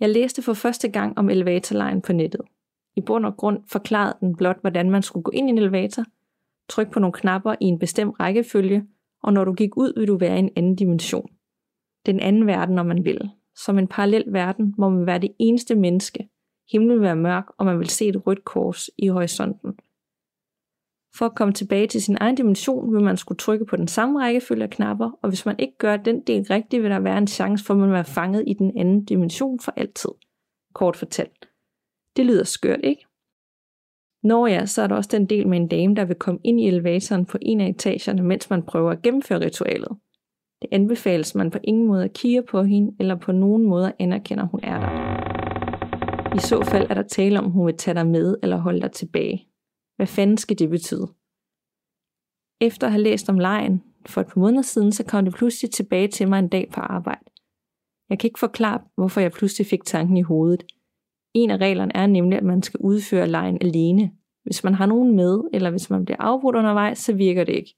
Jeg 0.00 0.10
læste 0.10 0.42
for 0.42 0.52
første 0.52 0.88
gang 0.88 1.18
om 1.18 1.30
elevatorlejen 1.30 2.02
på 2.02 2.12
nettet. 2.12 2.40
I 2.96 3.00
bund 3.00 3.26
og 3.26 3.36
grund 3.36 3.62
forklarede 3.66 4.16
den 4.20 4.36
blot, 4.36 4.60
hvordan 4.60 4.90
man 4.90 5.02
skulle 5.02 5.24
gå 5.24 5.30
ind 5.30 5.48
i 5.48 5.52
en 5.52 5.58
elevator, 5.58 6.04
trykke 6.68 6.92
på 6.92 7.00
nogle 7.00 7.12
knapper 7.12 7.54
i 7.60 7.64
en 7.64 7.78
bestemt 7.78 8.20
rækkefølge, 8.20 8.86
og 9.22 9.32
når 9.32 9.44
du 9.44 9.52
gik 9.52 9.76
ud, 9.76 9.92
ville 9.96 10.06
du 10.12 10.18
være 10.18 10.36
i 10.36 10.38
en 10.38 10.50
anden 10.56 10.76
dimension. 10.76 11.28
Den 12.06 12.20
anden 12.20 12.46
verden, 12.46 12.78
om 12.78 12.86
man 12.86 13.04
vil. 13.04 13.30
Som 13.56 13.78
en 13.78 13.88
parallel 13.88 14.24
verden, 14.26 14.74
hvor 14.78 14.88
man 14.88 15.06
være 15.06 15.18
det 15.18 15.32
eneste 15.38 15.74
menneske. 15.74 16.28
Himlen 16.72 16.90
vil 16.90 17.00
være 17.00 17.16
mørk, 17.16 17.46
og 17.58 17.66
man 17.66 17.78
vil 17.78 17.88
se 17.88 18.08
et 18.08 18.26
rødt 18.26 18.44
kors 18.44 18.90
i 18.98 19.08
horisonten. 19.08 19.72
For 21.14 21.26
at 21.26 21.34
komme 21.34 21.54
tilbage 21.54 21.86
til 21.86 22.02
sin 22.02 22.16
egen 22.20 22.34
dimension, 22.34 22.94
vil 22.94 23.02
man 23.02 23.16
skulle 23.16 23.38
trykke 23.38 23.66
på 23.66 23.76
den 23.76 23.88
samme 23.88 24.20
rækkefølge 24.20 24.62
af 24.62 24.70
knapper, 24.70 25.10
og 25.22 25.28
hvis 25.28 25.46
man 25.46 25.56
ikke 25.58 25.78
gør 25.78 25.96
den 25.96 26.20
del 26.20 26.46
rigtigt, 26.50 26.82
vil 26.82 26.90
der 26.90 26.98
være 26.98 27.18
en 27.18 27.26
chance 27.26 27.64
for, 27.64 27.74
at 27.74 27.80
man 27.80 27.88
vil 27.88 27.94
være 27.94 28.04
fanget 28.04 28.44
i 28.46 28.54
den 28.54 28.78
anden 28.78 29.04
dimension 29.04 29.60
for 29.60 29.72
altid. 29.76 30.10
Kort 30.74 30.96
fortalt. 30.96 31.48
Det 32.16 32.26
lyder 32.26 32.44
skørt, 32.44 32.80
ikke? 32.82 33.06
Når 34.22 34.46
ja, 34.46 34.66
så 34.66 34.82
er 34.82 34.86
der 34.86 34.94
også 34.94 35.10
den 35.12 35.26
del 35.26 35.48
med 35.48 35.58
en 35.58 35.68
dame, 35.68 35.94
der 35.94 36.04
vil 36.04 36.16
komme 36.16 36.40
ind 36.44 36.60
i 36.60 36.68
elevatoren 36.68 37.26
på 37.26 37.38
en 37.42 37.60
af 37.60 37.68
etagerne, 37.68 38.22
mens 38.22 38.50
man 38.50 38.62
prøver 38.62 38.90
at 38.90 39.02
gennemføre 39.02 39.40
ritualet. 39.40 39.88
Det 40.62 40.68
anbefales, 40.72 41.34
man 41.34 41.50
på 41.50 41.58
ingen 41.64 41.86
måde 41.86 42.08
kigger 42.08 42.42
på 42.42 42.62
hende, 42.62 42.96
eller 43.00 43.14
på 43.14 43.32
nogen 43.32 43.64
måde 43.64 43.92
anerkender, 43.98 44.46
hun 44.46 44.60
er 44.62 44.80
der. 44.80 45.22
I 46.36 46.38
så 46.38 46.64
fald 46.64 46.86
er 46.90 46.94
der 46.94 47.02
tale 47.02 47.38
om, 47.38 47.50
hun 47.50 47.66
vil 47.66 47.76
tage 47.76 47.94
dig 47.94 48.06
med 48.06 48.36
eller 48.42 48.56
holde 48.56 48.80
dig 48.80 48.92
tilbage. 48.92 49.46
Hvad 49.96 50.06
fanden 50.06 50.36
skal 50.36 50.58
det 50.58 50.70
betyde? 50.70 51.08
Efter 52.60 52.86
at 52.86 52.92
have 52.92 53.02
læst 53.02 53.28
om 53.28 53.38
lejen 53.38 53.82
for 54.06 54.20
et 54.20 54.26
par 54.26 54.40
måneder 54.40 54.62
siden, 54.62 54.92
så 54.92 55.04
kom 55.04 55.24
det 55.24 55.34
pludselig 55.34 55.70
tilbage 55.70 56.08
til 56.08 56.28
mig 56.28 56.38
en 56.38 56.48
dag 56.48 56.70
på 56.74 56.80
arbejde. 56.80 57.24
Jeg 58.10 58.18
kan 58.18 58.28
ikke 58.28 58.38
forklare, 58.38 58.80
hvorfor 58.94 59.20
jeg 59.20 59.32
pludselig 59.32 59.66
fik 59.66 59.84
tanken 59.84 60.16
i 60.16 60.22
hovedet. 60.22 60.62
En 61.34 61.50
af 61.50 61.56
reglerne 61.56 61.96
er 61.96 62.06
nemlig, 62.06 62.38
at 62.38 62.44
man 62.44 62.62
skal 62.62 62.80
udføre 62.80 63.28
lejen 63.28 63.58
alene. 63.60 64.12
Hvis 64.44 64.64
man 64.64 64.74
har 64.74 64.86
nogen 64.86 65.16
med, 65.16 65.40
eller 65.52 65.70
hvis 65.70 65.90
man 65.90 66.04
bliver 66.04 66.20
afbrudt 66.20 66.56
undervejs, 66.56 66.98
så 66.98 67.12
virker 67.12 67.44
det 67.44 67.52
ikke. 67.52 67.76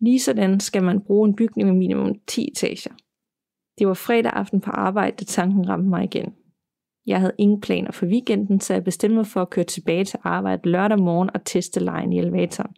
Ligesådan 0.00 0.60
skal 0.60 0.82
man 0.82 1.00
bruge 1.00 1.28
en 1.28 1.36
bygning 1.36 1.68
med 1.68 1.76
minimum 1.76 2.14
10 2.26 2.48
etager. 2.48 2.90
Det 3.78 3.86
var 3.88 3.94
fredag 3.94 4.32
aften 4.32 4.60
på 4.60 4.70
arbejde, 4.70 5.16
da 5.16 5.24
tanken 5.24 5.68
ramte 5.68 5.88
mig 5.88 6.04
igen. 6.04 6.34
Jeg 7.06 7.20
havde 7.20 7.32
ingen 7.38 7.60
planer 7.60 7.92
for 7.92 8.06
weekenden, 8.06 8.60
så 8.60 8.72
jeg 8.72 8.84
bestemte 8.84 9.16
mig 9.16 9.26
for 9.26 9.42
at 9.42 9.50
køre 9.50 9.64
tilbage 9.64 10.04
til 10.04 10.18
arbejde 10.22 10.70
lørdag 10.70 10.98
morgen 10.98 11.30
og 11.34 11.44
teste 11.44 11.80
lejen 11.80 12.12
i 12.12 12.18
elevatoren. 12.18 12.74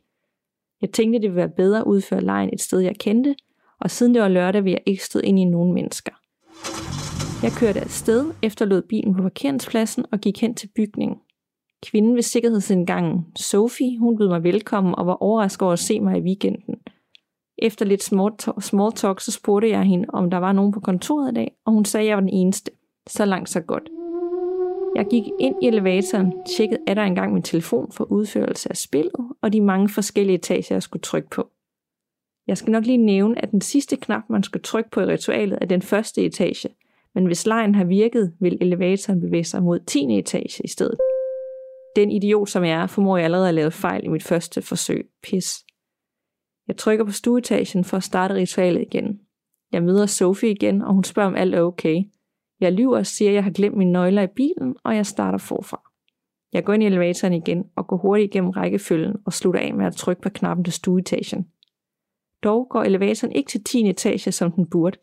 Jeg 0.81 0.91
tænkte, 0.91 1.19
det 1.19 1.31
ville 1.31 1.37
være 1.37 1.49
bedre 1.57 1.79
at 1.79 1.85
udføre 1.85 2.21
lejen 2.21 2.51
et 2.53 2.61
sted, 2.61 2.81
jeg 2.81 2.97
kendte, 2.97 3.35
og 3.81 3.91
siden 3.91 4.15
det 4.15 4.23
var 4.23 4.29
lørdag, 4.29 4.65
ville 4.65 4.75
jeg 4.75 4.93
ikke 4.93 5.05
støde 5.05 5.27
ind 5.27 5.39
i 5.39 5.45
nogen 5.45 5.75
mennesker. 5.75 6.13
Jeg 7.43 7.53
kørte 7.53 7.81
afsted, 7.81 8.33
efterlod 8.43 8.83
bilen 8.83 9.15
på 9.15 9.23
parkeringspladsen 9.23 10.05
og 10.13 10.19
gik 10.19 10.41
hen 10.41 10.55
til 10.55 10.71
bygningen. 10.77 11.17
Kvinden 11.83 12.15
ved 12.15 12.23
sikkerhedsindgangen, 12.23 13.27
Sophie, 13.37 13.99
hun 13.99 14.19
bød 14.19 14.29
mig 14.29 14.43
velkommen 14.43 14.95
og 14.95 15.07
var 15.07 15.23
overrasket 15.23 15.63
over 15.63 15.73
at 15.73 15.79
se 15.79 16.01
mig 16.01 16.19
i 16.19 16.23
weekenden. 16.23 16.75
Efter 17.59 17.85
lidt 17.85 18.03
small 18.61 18.93
talk, 18.93 19.21
så 19.21 19.33
spurgte 19.33 19.69
jeg 19.69 19.83
hende, 19.83 20.07
om 20.09 20.31
der 20.31 20.39
var 20.39 20.53
nogen 20.53 20.73
på 20.73 20.81
kontoret 20.81 21.33
i 21.33 21.35
dag, 21.35 21.53
og 21.65 21.73
hun 21.73 21.85
sagde, 21.85 22.05
at 22.05 22.09
jeg 22.09 22.17
var 22.17 22.21
den 22.21 22.31
eneste. 22.33 22.71
Så 23.07 23.25
langt, 23.25 23.49
så 23.49 23.61
godt. 23.61 23.89
Jeg 24.97 25.07
gik 25.11 25.23
ind 25.41 25.63
i 25.63 25.67
elevatoren, 25.67 26.33
tjekkede 26.47 26.81
er 26.87 26.95
der 26.95 27.03
engang 27.03 27.33
min 27.33 27.43
telefon 27.43 27.93
for 27.93 28.05
udførelse 28.05 28.71
af 28.71 28.77
spillet, 28.77 29.13
og 29.43 29.53
de 29.53 29.61
mange 29.61 29.89
forskellige 29.89 30.35
etager, 30.35 30.75
jeg 30.75 30.83
skulle 30.83 31.01
trykke 31.01 31.31
på. 31.31 31.51
Jeg 32.47 32.59
skal 32.59 32.71
nok 32.71 32.87
lige 32.87 32.97
nævne, 32.97 33.43
at 33.43 33.51
den 33.51 33.61
sidste 33.61 33.97
knap, 33.97 34.23
man 34.31 34.43
skal 34.43 34.63
trykke 34.63 34.91
på 34.91 35.01
i 35.01 35.05
ritualet, 35.05 35.59
er 35.61 35.67
den 35.67 35.83
første 35.83 36.25
etage, 36.25 36.69
men 37.15 37.27
hvis 37.27 37.47
lejen 37.47 37.75
har 37.75 37.85
virket, 37.85 38.35
vil 38.41 38.59
elevatoren 38.61 39.21
bevæge 39.21 39.45
sig 39.45 39.63
mod 39.63 39.81
10. 39.87 40.19
etage 40.19 40.65
i 40.65 40.69
stedet. 40.69 40.99
Den 41.97 42.11
idiot, 42.11 42.49
som 42.49 42.65
jeg 42.65 42.83
er, 42.83 42.87
formår 42.87 43.17
jeg 43.17 43.25
allerede 43.25 43.49
at 43.49 43.55
lave 43.55 43.71
fejl 43.71 44.05
i 44.05 44.09
mit 44.09 44.23
første 44.23 44.63
forsøg. 44.63 45.09
Pis. 45.23 45.65
Jeg 46.69 46.77
trykker 46.77 47.05
på 47.05 47.13
stueetagen 47.13 47.85
for 47.85 47.97
at 47.97 48.03
starte 48.03 48.35
ritualet 48.35 48.83
igen. 48.83 49.21
Jeg 49.73 49.83
møder 49.83 50.07
Sophie 50.07 50.51
igen, 50.51 50.83
og 50.83 50.95
hun 50.95 51.05
spørger, 51.05 51.29
om 51.29 51.37
alt 51.37 51.55
er 51.55 51.61
okay. 51.61 52.03
Jeg 52.63 52.73
lyver 52.73 52.99
og 52.99 53.07
siger, 53.07 53.31
at 53.31 53.35
jeg 53.35 53.45
har 53.45 53.51
glemt 53.51 53.77
mine 53.77 53.93
nøgler 53.93 54.23
i 54.23 54.27
bilen, 54.27 54.77
og 54.85 54.97
jeg 54.97 55.07
starter 55.07 55.39
forfra. 55.39 55.91
Jeg 56.53 56.65
går 56.65 56.73
ind 56.73 56.83
i 56.83 56.87
elevatoren 56.87 57.33
igen 57.33 57.65
og 57.77 57.87
går 57.87 57.97
hurtigt 57.97 58.35
igennem 58.35 58.51
rækkefølgen 58.51 59.17
og 59.25 59.33
slutter 59.33 59.61
af 59.61 59.75
med 59.75 59.87
at 59.87 59.97
trykke 59.97 60.23
på 60.23 60.29
knappen 60.29 60.65
til 60.65 60.73
stueetagen. 60.73 61.47
Dog 62.43 62.67
går 62.71 62.83
elevatoren 62.83 63.33
ikke 63.33 63.49
til 63.49 63.65
10. 63.65 63.89
etage, 63.91 64.33
som 64.33 64.53
den 64.53 64.67
burde. 64.67 64.99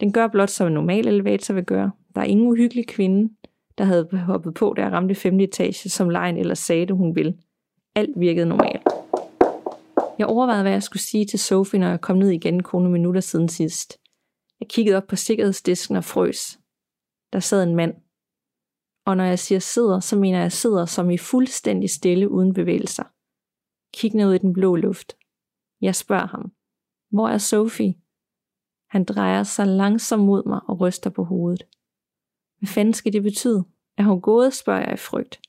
Den 0.00 0.12
gør 0.12 0.26
blot, 0.26 0.50
som 0.50 0.66
en 0.66 0.72
normal 0.72 1.06
elevator 1.06 1.54
vil 1.54 1.64
gøre. 1.64 1.90
Der 2.14 2.20
er 2.20 2.24
ingen 2.24 2.46
uhyggelig 2.46 2.86
kvinde, 2.86 3.32
der 3.78 3.84
havde 3.84 4.08
hoppet 4.26 4.54
på, 4.54 4.74
da 4.76 4.82
jeg 4.82 4.92
ramte 4.92 5.14
5. 5.14 5.40
etage, 5.40 5.88
som 5.88 6.10
lejen 6.10 6.36
ellers 6.36 6.58
sagde 6.58 6.86
det, 6.86 6.96
hun 6.96 7.16
ville. 7.16 7.34
Alt 7.94 8.20
virkede 8.20 8.46
normalt. 8.46 8.82
Jeg 10.18 10.26
overvejede, 10.26 10.62
hvad 10.62 10.72
jeg 10.72 10.82
skulle 10.82 11.02
sige 11.02 11.24
til 11.24 11.38
Sophie, 11.38 11.80
når 11.80 11.88
jeg 11.88 12.00
kom 12.00 12.16
ned 12.16 12.30
igen 12.30 12.64
nogle 12.72 12.90
minutter 12.90 13.20
siden 13.20 13.48
sidst. 13.48 13.98
Jeg 14.60 14.68
kiggede 14.68 14.96
op 14.96 15.06
på 15.06 15.16
sikkerhedsdisken 15.16 15.96
og 15.96 16.04
frøs. 16.04 16.58
Der 17.32 17.40
sad 17.40 17.62
en 17.62 17.76
mand. 17.76 17.94
Og 19.06 19.16
når 19.16 19.24
jeg 19.24 19.38
siger 19.38 19.58
sidder, 19.58 20.00
så 20.00 20.16
mener 20.16 20.40
jeg 20.40 20.52
sidder 20.52 20.86
som 20.86 21.10
i 21.10 21.18
fuldstændig 21.18 21.90
stille 21.90 22.30
uden 22.30 22.54
bevægelser. 22.54 23.04
Kig 23.94 24.14
ned 24.14 24.34
i 24.34 24.38
den 24.38 24.52
blå 24.52 24.76
luft. 24.76 25.16
Jeg 25.80 25.94
spørger 25.94 26.26
ham. 26.26 26.52
Hvor 27.10 27.28
er 27.28 27.38
Sophie? 27.38 27.94
Han 28.90 29.04
drejer 29.04 29.42
sig 29.42 29.66
langsomt 29.66 30.24
mod 30.24 30.44
mig 30.46 30.60
og 30.68 30.80
ryster 30.80 31.10
på 31.10 31.24
hovedet. 31.24 31.62
Hvad 32.58 32.68
fanden 32.68 32.94
skal 32.94 33.12
det 33.12 33.22
betyde? 33.22 33.64
Er 33.96 34.02
hun 34.02 34.20
gået, 34.20 34.54
spørger 34.54 34.80
jeg 34.80 34.94
i 34.94 34.96
frygt. 34.96 35.40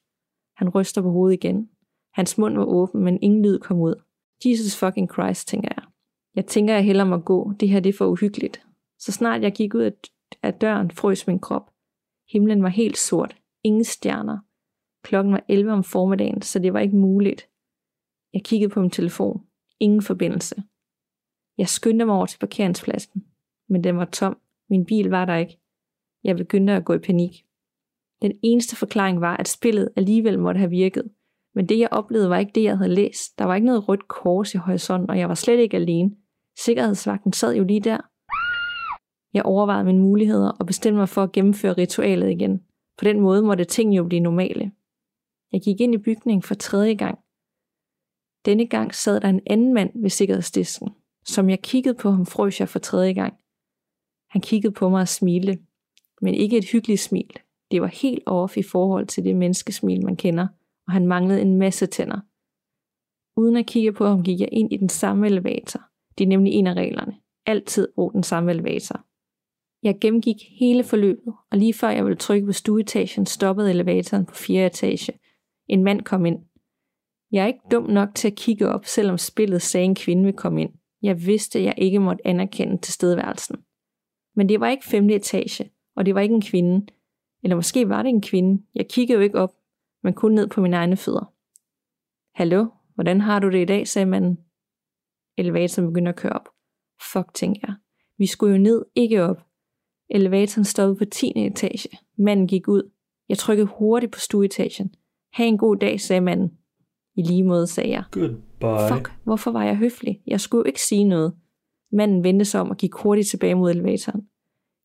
Han 0.56 0.70
ryster 0.70 1.02
på 1.02 1.12
hovedet 1.12 1.38
igen. 1.38 1.70
Hans 2.14 2.38
mund 2.38 2.58
var 2.58 2.66
åben, 2.66 3.04
men 3.04 3.20
ingen 3.22 3.46
lyd 3.46 3.60
kom 3.60 3.80
ud. 3.80 3.96
Jesus 4.46 4.80
fucking 4.80 5.12
Christ, 5.14 5.48
tænker 5.48 5.70
jeg. 5.78 5.84
Jeg 6.36 6.46
tænker, 6.46 6.74
jeg 6.74 6.84
hellere 6.84 7.08
må 7.08 7.18
gå. 7.18 7.54
Det 7.60 7.70
her 7.70 7.80
det 7.80 7.90
er 7.90 7.98
for 7.98 8.08
uhyggeligt. 8.08 8.66
Så 9.00 9.12
snart 9.12 9.42
jeg 9.42 9.52
gik 9.52 9.74
ud 9.74 9.82
af 9.82 9.94
døren, 10.62 10.92
frøs 10.92 11.28
min 11.28 11.40
krop. 11.40 11.72
Himlen 12.32 12.64
var 12.64 12.70
helt 12.70 12.98
sort. 12.98 13.36
Ingen 13.64 13.84
stjerner. 13.84 14.38
Klokken 15.04 15.34
var 15.34 15.44
11 15.48 15.72
om 15.72 15.84
formiddagen, 15.84 16.42
så 16.42 16.60
det 16.60 16.74
var 16.74 16.80
ikke 16.80 16.96
muligt. 16.96 17.50
Jeg 18.34 18.44
kiggede 18.44 18.74
på 18.74 18.82
min 18.82 18.90
telefon. 18.90 19.46
Ingen 19.80 20.02
forbindelse. 20.02 20.64
Jeg 21.58 21.70
skyndte 21.70 22.06
mig 22.06 22.16
over 22.16 22.26
til 22.26 22.40
parkeringspladsen, 22.40 23.26
men 23.70 23.84
den 23.84 23.98
var 23.98 24.06
tom. 24.06 24.38
Min 24.70 24.86
bil 24.86 25.10
var 25.10 25.26
der 25.26 25.36
ikke. 25.36 25.60
Jeg 26.24 26.36
begyndte 26.36 26.74
at 26.74 26.86
gå 26.86 26.94
i 26.94 27.00
panik. 27.00 27.46
Den 28.22 28.40
eneste 28.44 28.76
forklaring 28.76 29.22
var, 29.22 29.38
at 29.38 29.48
spillet 29.48 29.90
alligevel 29.96 30.40
måtte 30.40 30.58
have 30.58 30.70
virket. 30.70 31.12
Men 31.56 31.70
det 31.70 31.80
jeg 31.80 31.88
oplevede 31.92 32.30
var 32.30 32.38
ikke 32.38 32.52
det, 32.56 32.64
jeg 32.64 32.78
havde 32.78 32.96
læst. 32.96 33.40
Der 33.40 33.46
var 33.46 33.56
ikke 33.56 33.66
noget 33.66 33.90
rødt 33.90 34.08
kors 34.08 34.54
i 34.54 34.58
horisonten, 34.58 35.10
og 35.10 35.20
jeg 35.20 35.30
var 35.30 35.36
slet 35.36 35.60
ikke 35.60 35.78
alene. 35.78 36.12
Sikkerhedsvagten 36.58 37.34
sad 37.34 37.56
jo 37.56 37.64
lige 37.64 37.80
der. 37.80 37.98
Jeg 39.34 39.46
overvejede 39.46 39.84
mine 39.84 40.00
muligheder 40.00 40.50
og 40.50 40.66
bestemte 40.66 40.98
mig 40.98 41.10
for 41.10 41.24
at 41.24 41.32
gennemføre 41.32 41.74
ritualet 41.74 42.32
igen. 42.32 42.64
På 42.98 43.06
den 43.06 43.20
måde 43.20 43.42
måtte 43.42 43.64
ting 43.64 43.98
jo 43.98 44.04
blive 44.04 44.20
normale. 44.20 44.72
Jeg 45.52 45.62
gik 45.62 45.82
ind 45.82 45.94
i 45.94 45.98
bygningen 45.98 46.42
for 46.42 46.56
tredje 46.56 46.94
gang. 46.94 47.20
Denne 48.46 48.68
gang 48.68 48.96
sad 48.96 49.20
der 49.20 49.30
en 49.30 49.42
anden 49.48 49.74
mand 49.74 50.02
ved 50.02 50.10
sikkerhedsdisken. 50.10 50.90
Som 51.26 51.50
jeg 51.50 51.62
kiggede 51.62 51.96
på 51.96 52.12
ham, 52.12 52.26
frøs 52.26 52.60
jeg 52.60 52.70
for 52.70 52.80
tredje 52.80 53.14
gang. 53.14 53.34
Han 54.30 54.42
kiggede 54.42 54.74
på 54.74 54.90
mig 54.90 55.02
og 55.02 55.08
smilte. 55.08 55.60
Men 56.22 56.34
ikke 56.34 56.58
et 56.58 56.70
hyggeligt 56.72 57.00
smil. 57.00 57.40
Det 57.72 57.82
var 57.82 57.88
helt 57.88 58.24
off 58.26 58.58
i 58.58 58.64
forhold 58.64 59.08
til 59.08 59.24
det 59.24 59.36
menneskesmil, 59.36 60.06
man 60.06 60.16
kender, 60.16 60.48
og 60.88 60.94
han 60.94 61.08
manglede 61.08 61.42
en 61.42 61.56
masse 61.56 61.86
tænder. 61.86 62.20
Uden 63.40 63.58
at 63.58 63.66
kigge 63.66 63.94
på 63.94 64.06
ham, 64.08 64.24
gik 64.24 64.40
jeg 64.40 64.50
ind 64.52 64.74
i 64.74 64.78
den 64.78 64.90
samme 64.90 65.28
elevator. 65.28 65.82
Det 66.18 66.24
er 66.24 66.28
nemlig 66.28 66.54
en 66.54 66.68
af 66.68 66.74
reglerne. 66.74 67.18
Altid 67.46 67.88
brug 67.96 68.14
den 68.14 68.24
samme 68.24 68.52
elevator. 68.52 69.06
Jeg 69.84 69.98
gennemgik 70.02 70.36
hele 70.60 70.84
forløbet, 70.84 71.34
og 71.52 71.58
lige 71.58 71.74
før 71.74 71.90
jeg 71.90 72.06
ville 72.06 72.18
trykke 72.18 72.46
på 72.46 72.54
stueetagen, 72.54 73.26
stoppede 73.26 73.70
elevatoren 73.70 74.26
på 74.26 74.36
fjerde 74.36 74.66
etage. 74.66 75.20
En 75.68 75.84
mand 75.84 76.02
kom 76.02 76.26
ind. 76.26 76.40
Jeg 77.32 77.44
er 77.44 77.48
ikke 77.48 77.68
dum 77.72 77.84
nok 77.84 78.10
til 78.16 78.28
at 78.28 78.36
kigge 78.36 78.70
op, 78.70 78.86
selvom 78.86 79.18
spillet 79.18 79.62
sagde 79.62 79.86
en 79.86 79.96
kvinde 79.96 80.24
vil 80.24 80.34
komme 80.34 80.62
ind. 80.62 80.74
Jeg 81.02 81.26
vidste, 81.26 81.60
at 81.60 81.66
jeg 81.66 81.74
ikke 81.78 82.00
måtte 82.00 82.28
anerkende 82.28 82.78
tilstedeværelsen. 82.78 83.56
Men 84.36 84.50
det 84.50 84.60
var 84.60 84.70
ikke 84.70 84.86
femte 84.86 85.16
etage, 85.16 85.72
og 85.96 86.06
det 86.06 86.16
var 86.16 86.22
ikke 86.22 86.36
en 86.36 86.42
kvinde. 86.42 86.88
Eller 87.44 87.56
måske 87.56 87.90
var 87.90 88.04
det 88.04 88.10
en 88.10 88.22
kvinde. 88.22 88.64
Jeg 88.76 88.90
kiggede 88.90 89.18
jo 89.18 89.24
ikke 89.24 89.40
op, 89.40 89.54
men 90.04 90.14
kun 90.14 90.32
ned 90.32 90.48
på 90.48 90.62
mine 90.62 90.76
egne 90.76 90.98
fødder. 90.98 91.34
Hallo, 92.36 92.66
hvordan 92.96 93.22
har 93.22 93.40
du 93.40 93.50
det 93.50 93.62
i 93.62 93.66
dag, 93.66 93.88
sagde 93.88 94.06
manden. 94.06 94.38
Elevatoren 95.38 95.88
begyndte 95.88 96.10
at 96.10 96.16
køre 96.16 96.34
op. 96.34 96.50
Fuck, 97.12 97.34
tænkte 97.34 97.62
jeg. 97.68 97.76
Vi 98.18 98.26
skulle 98.26 98.56
jo 98.56 98.62
ned, 98.62 98.86
ikke 98.96 99.24
op. 99.24 99.49
Elevatoren 100.10 100.66
stoppede 100.66 100.98
på 100.98 101.06
10. 101.06 101.34
etage. 101.36 101.90
Manden 102.18 102.48
gik 102.48 102.68
ud. 102.68 102.92
Jeg 103.30 103.38
trykkede 103.38 103.68
hurtigt 103.68 104.12
på 104.12 104.20
stueetagen. 104.20 104.96
Ha' 105.34 105.46
en 105.46 105.58
god 105.58 105.78
dag, 105.78 106.02
sagde 106.02 106.22
manden. 106.22 106.52
I 107.16 107.22
lige 107.22 107.44
måde 107.44 107.68
sagde 107.68 107.90
jeg. 107.90 108.04
Goodbye. 108.12 108.94
Fuck, 108.94 109.12
hvorfor 109.24 109.52
var 109.52 109.64
jeg 109.64 109.78
høflig? 109.78 110.22
Jeg 110.28 110.42
skulle 110.42 110.60
jo 110.60 110.66
ikke 110.66 110.82
sige 110.82 111.04
noget. 111.04 111.34
Manden 111.92 112.24
vendte 112.24 112.46
sig 112.46 112.62
om 112.62 112.70
og 112.70 112.78
gik 112.78 112.94
hurtigt 112.94 113.28
tilbage 113.28 113.56
mod 113.56 113.72
elevatoren. 113.72 114.28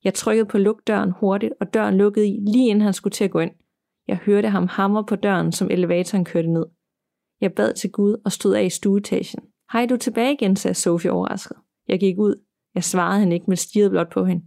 Jeg 0.04 0.14
trykkede 0.14 0.47
på 0.47 0.59
lukdøren 0.59 1.11
hurtigt, 1.11 1.52
og 1.61 1.75
døren 1.75 1.97
lukkede 1.97 2.28
i, 2.28 2.40
lige 2.40 2.69
inden 2.69 2.83
han 2.83 2.93
skulle 2.93 3.12
til 3.12 3.25
at 3.25 3.31
gå 3.31 3.38
ind. 3.38 3.50
Jeg 4.09 4.16
hørte 4.16 4.49
ham 4.49 4.66
hamre 4.66 5.04
på 5.04 5.16
døren, 5.16 5.52
som 5.52 5.71
elevatoren 5.71 6.25
kørte 6.25 6.49
ned. 6.49 6.66
Jeg 7.40 7.52
bad 7.52 7.75
til 7.75 7.90
Gud 7.90 8.16
og 8.25 8.33
stod 8.33 8.54
af 8.54 8.64
i 8.64 8.71
stueetagen. 8.71 9.40
Hej, 9.73 9.87
du 9.87 9.97
tilbage 9.97 10.33
igen, 10.33 10.57
sagde 10.57 10.75
Sofie 10.75 11.12
overrasket. 11.12 11.57
Jeg 11.88 12.00
gik 12.00 12.19
ud. 12.19 12.45
Jeg 12.75 12.85
svarede 12.85 13.21
hende 13.21 13.35
ikke, 13.35 13.47
men 13.49 13.57
stirrede 13.57 13.90
blot 13.90 14.12
på 14.12 14.25
hende. 14.25 14.45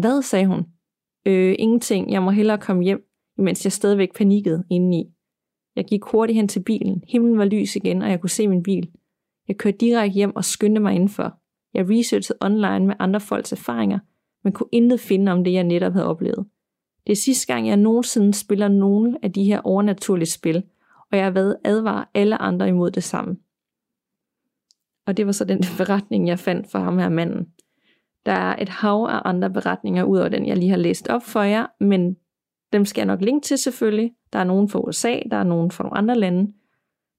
Hvad, 0.00 0.22
sagde 0.22 0.46
hun. 0.46 0.66
Øh, 1.26 1.54
ingenting. 1.58 2.12
Jeg 2.12 2.22
må 2.22 2.30
hellere 2.30 2.58
komme 2.58 2.82
hjem, 2.82 3.04
imens 3.38 3.64
jeg 3.64 3.72
stadigvæk 3.72 4.16
panikkede 4.16 4.64
indeni. 4.70 5.10
Jeg 5.76 5.84
gik 5.84 6.04
hurtigt 6.04 6.36
hen 6.36 6.48
til 6.48 6.62
bilen. 6.62 7.02
Himlen 7.08 7.38
var 7.38 7.44
lys 7.44 7.76
igen, 7.76 8.02
og 8.02 8.10
jeg 8.10 8.20
kunne 8.20 8.30
se 8.30 8.48
min 8.48 8.62
bil. 8.62 8.90
Jeg 9.48 9.56
kørte 9.56 9.76
direkte 9.76 10.14
hjem 10.14 10.36
og 10.36 10.44
skyndte 10.44 10.80
mig 10.80 10.94
indenfor. 10.94 11.38
Jeg 11.74 11.88
researchede 11.90 12.38
online 12.40 12.86
med 12.86 12.94
andre 12.98 13.20
folks 13.20 13.52
erfaringer, 13.52 13.98
men 14.44 14.52
kunne 14.52 14.68
intet 14.72 15.00
finde 15.00 15.32
om 15.32 15.44
det, 15.44 15.52
jeg 15.52 15.64
netop 15.64 15.92
havde 15.92 16.06
oplevet. 16.06 16.46
Det 17.06 17.12
er 17.12 17.16
sidste 17.16 17.52
gang, 17.52 17.68
jeg 17.68 17.76
nogensinde 17.76 18.34
spiller 18.34 18.68
nogen 18.68 19.16
af 19.22 19.32
de 19.32 19.44
her 19.44 19.60
overnaturlige 19.60 20.28
spil, 20.28 20.62
og 21.12 21.16
jeg 21.16 21.24
har 21.24 21.30
været 21.30 21.56
advare 21.64 22.04
alle 22.14 22.38
andre 22.38 22.68
imod 22.68 22.90
det 22.90 23.04
samme. 23.04 23.36
Og 25.06 25.16
det 25.16 25.26
var 25.26 25.32
så 25.32 25.44
den 25.44 25.58
beretning, 25.78 26.28
jeg 26.28 26.38
fandt 26.38 26.70
for 26.70 26.78
ham 26.78 26.98
her 26.98 27.08
manden. 27.08 27.46
Der 28.26 28.32
er 28.32 28.56
et 28.62 28.68
hav 28.68 29.06
af 29.10 29.20
andre 29.24 29.50
beretninger, 29.50 30.04
ud 30.04 30.18
over 30.18 30.28
den, 30.28 30.46
jeg 30.46 30.56
lige 30.56 30.70
har 30.70 30.76
læst 30.76 31.08
op 31.08 31.22
for 31.22 31.42
jer, 31.42 31.66
men 31.80 32.16
dem 32.72 32.84
skal 32.84 33.00
jeg 33.00 33.06
nok 33.06 33.20
linke 33.20 33.44
til 33.44 33.58
selvfølgelig. 33.58 34.12
Der 34.32 34.38
er 34.38 34.44
nogen 34.44 34.68
fra 34.68 34.78
USA, 34.78 35.18
der 35.30 35.36
er 35.36 35.44
nogen 35.44 35.70
fra 35.70 35.84
nogle 35.84 35.98
andre 35.98 36.14
lande. 36.14 36.52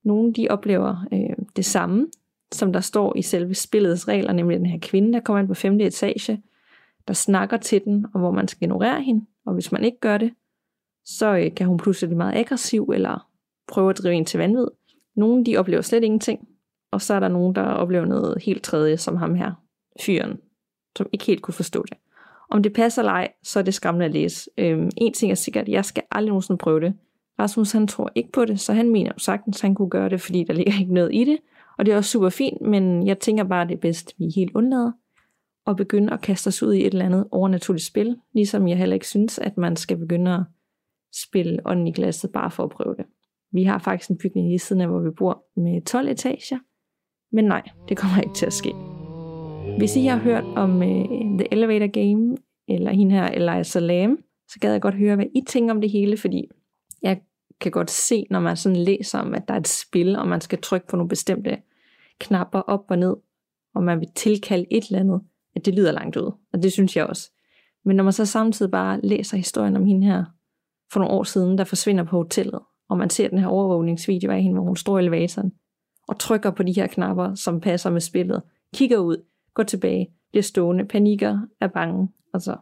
Nogle 0.03 0.33
de 0.33 0.47
oplever 0.49 1.05
øh, 1.13 1.45
det 1.55 1.65
samme, 1.65 2.07
som 2.51 2.73
der 2.73 2.79
står 2.79 3.17
i 3.17 3.21
selve 3.21 3.53
spillets 3.53 4.07
regler, 4.07 4.33
nemlig 4.33 4.57
den 4.57 4.65
her 4.65 4.79
kvinde, 4.81 5.13
der 5.13 5.19
kommer 5.19 5.39
ind 5.39 5.47
på 5.47 5.53
femte 5.53 5.85
etage, 5.85 6.43
der 7.07 7.13
snakker 7.13 7.57
til 7.57 7.85
den, 7.85 8.05
og 8.13 8.19
hvor 8.19 8.31
man 8.31 8.47
skal 8.47 8.63
ignorere 8.63 9.01
hende. 9.01 9.25
Og 9.45 9.53
hvis 9.53 9.71
man 9.71 9.83
ikke 9.83 9.99
gør 9.99 10.17
det, 10.17 10.33
så 11.05 11.37
øh, 11.37 11.55
kan 11.55 11.67
hun 11.67 11.77
pludselig 11.77 12.09
blive 12.09 12.17
meget 12.17 12.35
aggressiv, 12.35 12.91
eller 12.93 13.27
prøve 13.67 13.89
at 13.89 13.97
drive 13.97 14.13
en 14.13 14.25
til 14.25 14.37
vanvid. 14.37 14.67
Nogle 15.15 15.45
de 15.45 15.57
oplever 15.57 15.81
slet 15.81 16.03
ingenting, 16.03 16.47
og 16.91 17.01
så 17.01 17.13
er 17.13 17.19
der 17.19 17.27
nogen, 17.27 17.55
der 17.55 17.63
oplever 17.63 18.05
noget 18.05 18.43
helt 18.43 18.63
tredje, 18.63 18.97
som 18.97 19.17
ham 19.17 19.35
her, 19.35 19.51
fyren, 20.01 20.39
som 20.97 21.07
ikke 21.11 21.25
helt 21.25 21.41
kunne 21.41 21.53
forstå 21.53 21.85
det. 21.89 21.97
Om 22.49 22.63
det 22.63 22.73
passer 22.73 23.01
eller 23.01 23.11
ej, 23.11 23.31
så 23.43 23.59
er 23.59 23.63
det 23.63 23.73
skræmmende 23.73 24.05
at 24.05 24.11
læse. 24.11 24.49
Øhm, 24.57 24.89
en 24.97 25.13
ting 25.13 25.31
er 25.31 25.35
sikkert, 25.35 25.67
jeg 25.67 25.85
skal 25.85 26.03
aldrig 26.11 26.27
nogensinde 26.29 26.57
prøve 26.57 26.79
det. 26.79 26.93
Rasmus 27.39 27.71
han 27.71 27.87
tror 27.87 28.11
ikke 28.15 28.31
på 28.31 28.45
det, 28.45 28.59
så 28.59 28.73
han 28.73 28.89
mener 28.89 29.11
jo 29.15 29.19
sagtens, 29.19 29.57
at 29.57 29.61
han 29.61 29.75
kunne 29.75 29.89
gøre 29.89 30.09
det, 30.09 30.21
fordi 30.21 30.43
der 30.43 30.53
ligger 30.53 30.79
ikke 30.79 30.93
noget 30.93 31.09
i 31.13 31.23
det. 31.23 31.37
Og 31.77 31.85
det 31.85 31.91
er 31.91 31.97
også 31.97 32.09
super 32.11 32.29
fint, 32.29 32.61
men 32.61 33.07
jeg 33.07 33.19
tænker 33.19 33.43
bare, 33.43 33.61
at 33.61 33.69
det 33.69 33.75
er 33.75 33.79
bedst, 33.79 34.07
at 34.07 34.15
vi 34.17 34.25
helt 34.35 34.51
undlader 34.55 34.91
og 35.65 35.77
begynde 35.77 36.13
at 36.13 36.21
kaste 36.21 36.47
os 36.47 36.63
ud 36.63 36.73
i 36.73 36.79
et 36.79 36.93
eller 36.93 37.05
andet 37.05 37.27
overnaturligt 37.31 37.85
spil, 37.85 38.17
ligesom 38.33 38.67
jeg 38.67 38.77
heller 38.77 38.93
ikke 38.93 39.07
synes, 39.07 39.39
at 39.39 39.57
man 39.57 39.75
skal 39.75 39.97
begynde 39.97 40.33
at 40.33 40.43
spille 41.23 41.59
ånden 41.65 41.87
i 41.87 41.91
glasset 41.91 42.31
bare 42.31 42.51
for 42.51 42.63
at 42.63 42.69
prøve 42.69 42.95
det. 42.95 43.05
Vi 43.51 43.63
har 43.63 43.79
faktisk 43.79 44.09
en 44.09 44.17
bygning 44.17 44.53
i 44.53 44.57
siden 44.57 44.81
af, 44.81 44.87
hvor 44.87 44.99
vi 44.99 45.11
bor 45.17 45.43
med 45.55 45.81
12 45.81 46.07
etager, 46.07 46.59
men 47.35 47.45
nej, 47.45 47.69
det 47.89 47.97
kommer 47.97 48.21
ikke 48.21 48.35
til 48.35 48.45
at 48.45 48.53
ske. 48.53 48.90
Hvis 49.77 49.95
I 49.95 50.05
har 50.05 50.17
hørt 50.17 50.43
om 50.43 50.75
uh, 50.75 50.81
The 51.39 51.53
Elevator 51.53 51.87
Game, 51.87 52.37
eller 52.67 52.91
hende 52.91 53.15
her, 53.15 53.27
Elias 53.27 53.67
Salam, 53.67 54.17
så 54.47 54.59
gad 54.59 54.71
jeg 54.71 54.81
godt 54.81 54.95
høre, 54.95 55.15
hvad 55.15 55.25
I 55.35 55.41
tænker 55.47 55.73
om 55.73 55.81
det 55.81 55.91
hele, 55.91 56.17
fordi 56.17 56.47
jeg 57.01 57.21
kan 57.61 57.71
godt 57.71 57.91
se, 57.91 58.25
når 58.29 58.39
man 58.39 58.57
sådan 58.57 58.75
læser 58.75 59.19
om, 59.19 59.33
at 59.33 59.47
der 59.47 59.53
er 59.53 59.59
et 59.59 59.67
spil, 59.67 60.15
og 60.15 60.27
man 60.27 60.41
skal 60.41 60.61
trykke 60.61 60.87
på 60.87 60.95
nogle 60.95 61.09
bestemte 61.09 61.57
knapper 62.19 62.59
op 62.59 62.85
og 62.89 62.97
ned, 62.97 63.15
og 63.75 63.83
man 63.83 63.99
vil 63.99 64.07
tilkalde 64.15 64.65
et 64.71 64.83
eller 64.87 64.99
andet, 64.99 65.21
at 65.55 65.65
det 65.65 65.75
lyder 65.75 65.91
langt 65.91 66.17
ud. 66.17 66.31
Og 66.53 66.63
det 66.63 66.71
synes 66.71 66.97
jeg 66.97 67.05
også. 67.05 67.31
Men 67.85 67.95
når 67.95 68.03
man 68.03 68.13
så 68.13 68.25
samtidig 68.25 68.71
bare 68.71 69.01
læser 69.03 69.37
historien 69.37 69.75
om 69.75 69.85
hende 69.85 70.07
her, 70.07 70.25
for 70.93 70.99
nogle 70.99 71.13
år 71.13 71.23
siden, 71.23 71.57
der 71.57 71.63
forsvinder 71.63 72.03
på 72.03 72.17
hotellet, 72.17 72.59
og 72.89 72.97
man 72.97 73.09
ser 73.09 73.29
den 73.29 73.39
her 73.39 73.47
overvågningsvideo 73.47 74.31
af 74.31 74.41
hende, 74.41 74.55
hvor 74.55 74.63
hun 74.63 74.75
står 74.75 74.97
i 74.97 75.01
elevatoren, 75.01 75.51
og 76.07 76.19
trykker 76.19 76.51
på 76.51 76.63
de 76.63 76.73
her 76.73 76.87
knapper, 76.87 77.35
som 77.35 77.61
passer 77.61 77.89
med 77.89 78.01
spillet, 78.01 78.41
kigger 78.75 78.97
ud, 78.97 79.25
går 79.53 79.63
tilbage, 79.63 80.07
bliver 80.31 80.43
stående, 80.43 80.85
panikker, 80.85 81.39
er 81.61 81.67
bange. 81.67 82.09
Altså, 82.33 82.57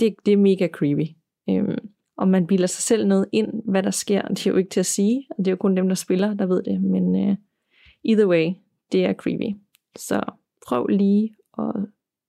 det, 0.00 0.14
det 0.26 0.32
er 0.32 0.36
mega 0.36 0.68
creepy. 0.68 1.06
Øhm, 1.50 1.88
og 2.18 2.28
man 2.28 2.46
bilder 2.46 2.66
sig 2.66 2.82
selv 2.82 3.06
noget 3.06 3.26
ind, 3.32 3.62
hvad 3.64 3.82
der 3.82 3.90
sker. 3.90 4.28
Det 4.28 4.46
er 4.46 4.50
jo 4.50 4.56
ikke 4.56 4.70
til 4.70 4.80
at 4.80 4.86
sige, 4.86 5.26
og 5.30 5.36
det 5.38 5.46
er 5.46 5.52
jo 5.52 5.56
kun 5.56 5.76
dem, 5.76 5.88
der 5.88 5.94
spiller, 5.94 6.34
der 6.34 6.46
ved 6.46 6.62
det. 6.62 6.82
Men 6.82 7.30
uh, 7.30 7.36
either 8.04 8.26
way, 8.26 8.50
det 8.92 9.04
er 9.04 9.12
creepy. 9.12 9.58
Så 9.96 10.22
prøv 10.68 10.86
lige 10.86 11.36
at 11.58 11.74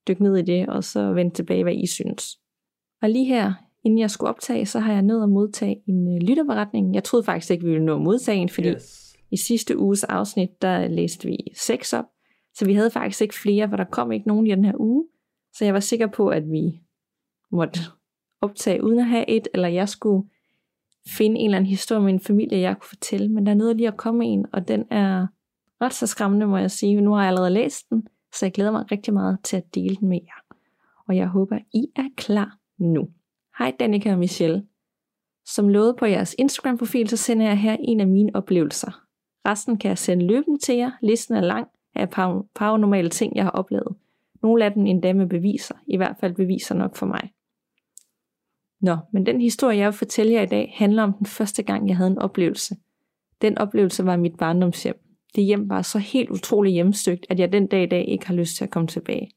dykke 0.08 0.24
ned 0.24 0.38
i 0.38 0.42
det, 0.42 0.70
og 0.70 0.84
så 0.84 1.14
vende 1.14 1.34
tilbage, 1.34 1.64
hvad 1.64 1.76
I 1.76 1.88
synes. 1.88 2.40
Og 3.02 3.10
lige 3.10 3.26
her, 3.26 3.54
inden 3.84 4.00
jeg 4.00 4.12
skulle 4.12 4.30
optage, 4.30 4.66
så 4.66 4.80
har 4.80 4.94
jeg 4.94 5.02
nødt 5.02 5.24
at 5.24 5.30
modtage 5.30 5.84
en 5.88 6.08
uh, 6.08 6.28
lytterberetning. 6.28 6.96
Jeg 6.96 7.04
troede 7.04 7.24
faktisk 7.24 7.52
ikke, 7.52 7.66
vi 7.66 7.72
ville 7.72 7.86
nå 7.86 7.96
at 7.96 8.02
modtage 8.02 8.38
en, 8.38 8.50
fordi 8.50 8.70
yes. 8.70 9.18
i 9.32 9.38
sidste 9.38 9.78
uges 9.78 10.04
afsnit, 10.04 10.62
der 10.62 10.88
læste 10.88 11.28
vi 11.28 11.38
seks 11.56 11.94
op, 11.94 12.06
så 12.60 12.66
vi 12.66 12.74
havde 12.74 12.92
faktisk 12.92 13.22
ikke 13.22 13.36
flere, 13.36 13.70
for 13.70 13.78
der 13.78 13.84
kom 13.84 14.12
ikke 14.12 14.28
nogen 14.28 14.48
i 14.48 14.52
den 14.52 14.66
her 14.66 14.74
uge. 14.80 15.06
Så 15.54 15.66
jeg 15.66 15.74
var 15.74 15.80
sikker 15.80 16.08
på, 16.08 16.28
at 16.28 16.44
vi 16.52 16.80
måtte 17.52 17.80
optage 18.42 18.84
uden 18.84 19.00
at 19.00 19.06
have 19.06 19.30
et, 19.30 19.48
eller 19.54 19.68
jeg 19.68 19.90
skulle 19.90 20.30
finde 21.08 21.40
en 21.40 21.46
eller 21.46 21.58
anden 21.58 21.70
historie 21.70 22.02
med 22.02 22.14
en 22.14 22.20
familie, 22.20 22.60
jeg 22.60 22.76
kunne 22.76 22.88
fortælle. 22.88 23.30
Men 23.30 23.46
der 23.46 23.52
er 23.52 23.56
noget 23.56 23.76
lige 23.76 23.88
at 23.88 23.98
komme 23.98 24.26
en, 24.26 24.46
og 24.54 24.68
den 24.68 24.86
er 24.90 25.28
ret 25.82 25.94
så 25.94 26.08
skræmmende, 26.08 26.48
må 26.48 26.58
jeg 26.58 26.72
sige. 26.72 27.02
Nu 27.02 27.14
har 27.14 27.22
jeg 27.22 27.28
allerede 27.28 27.54
læst 27.54 27.90
den, 27.90 28.08
så 28.34 28.46
jeg 28.46 28.54
glæder 28.54 28.72
mig 28.72 28.92
rigtig 28.92 29.14
meget 29.14 29.38
til 29.44 29.58
at 29.58 29.76
dele 29.76 29.96
den 29.96 30.10
med 30.10 30.20
jer. 30.24 30.56
Og 31.08 31.16
jeg 31.16 31.28
håber, 31.28 31.60
I 31.74 31.88
er 31.96 32.10
klar 32.18 32.58
nu. 32.78 33.10
Hej 33.58 33.76
Danika 33.80 34.12
og 34.12 34.20
Michelle. 34.20 34.66
Som 35.46 35.70
lovet 35.70 35.96
på 35.96 36.06
jeres 36.06 36.36
Instagram-profil, 36.40 37.10
så 37.10 37.18
sender 37.18 37.46
jeg 37.46 37.60
her 37.60 37.78
en 37.80 38.00
af 38.00 38.08
mine 38.08 38.32
oplevelser. 38.34 39.06
Resten 39.48 39.78
kan 39.78 39.90
jeg 39.90 39.98
sende 39.98 40.28
løbende 40.28 40.60
til 40.60 40.76
jer. 40.76 40.92
Listen 41.02 41.36
er 41.36 41.42
lang 41.42 41.68
af 41.96 42.10
paranormale 42.56 43.10
ting, 43.10 43.36
jeg 43.36 43.44
har 43.44 43.52
oplevet. 43.52 43.96
Nogle 44.44 44.66
af 44.66 44.74
dem 44.74 44.86
endda 44.86 45.14
med 45.14 45.28
beviser. 45.28 45.76
I 45.88 45.98
hvert 45.98 46.16
fald 46.20 46.36
beviser 46.36 46.76
nok 46.76 46.96
for 46.96 47.06
mig. 47.06 47.32
Nå, 48.82 48.98
men 49.14 49.26
den 49.26 49.42
historie, 49.42 49.78
jeg 49.78 49.86
vil 49.86 49.94
fortælle 49.98 50.34
jer 50.34 50.42
i 50.42 50.46
dag, 50.46 50.74
handler 50.78 51.04
om 51.04 51.14
den 51.14 51.26
første 51.26 51.64
gang, 51.64 51.88
jeg 51.88 51.98
havde 51.98 52.12
en 52.12 52.18
oplevelse. 52.18 52.76
Den 53.42 53.58
oplevelse 53.58 54.06
var 54.06 54.18
mit 54.18 54.38
barndomshjem. 54.38 54.96
Det 55.36 55.44
hjem 55.44 55.70
var 55.70 55.82
så 55.82 56.00
helt 56.00 56.30
utroligt 56.30 56.74
hjemstøgt, 56.74 57.26
at 57.30 57.40
jeg 57.40 57.52
den 57.52 57.68
dag 57.68 57.84
i 57.84 57.90
dag 57.90 58.08
ikke 58.08 58.28
har 58.28 58.34
lyst 58.34 58.56
til 58.56 58.64
at 58.64 58.70
komme 58.70 58.88
tilbage. 58.88 59.32